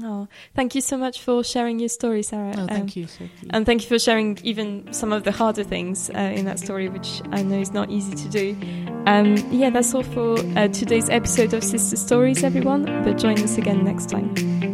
Oh, 0.00 0.26
thank 0.54 0.74
you 0.74 0.80
so 0.80 0.96
much 0.96 1.20
for 1.20 1.44
sharing 1.44 1.78
your 1.78 1.90
story, 1.90 2.22
Sarah. 2.22 2.54
Oh, 2.56 2.66
thank 2.66 2.82
um, 2.82 2.92
you, 2.94 3.06
Sophie. 3.06 3.28
And 3.50 3.66
thank 3.66 3.82
you 3.82 3.88
for 3.88 3.98
sharing 3.98 4.38
even 4.42 4.90
some 4.92 5.12
of 5.12 5.24
the 5.24 5.32
harder 5.32 5.64
things 5.64 6.08
uh, 6.10 6.18
in 6.18 6.46
that 6.46 6.58
story, 6.58 6.88
which 6.88 7.20
I 7.30 7.42
know 7.42 7.58
is 7.58 7.72
not 7.72 7.90
easy 7.90 8.14
to 8.14 8.28
do. 8.30 8.56
Um, 9.06 9.36
yeah, 9.50 9.68
that's 9.68 9.94
all 9.94 10.02
for 10.02 10.38
uh, 10.56 10.68
today's 10.68 11.10
episode 11.10 11.52
of 11.52 11.62
Sister 11.62 11.96
Stories, 11.96 12.42
everyone. 12.42 12.84
But 13.04 13.18
join 13.18 13.38
us 13.42 13.58
again 13.58 13.84
next 13.84 14.08
time. 14.08 14.71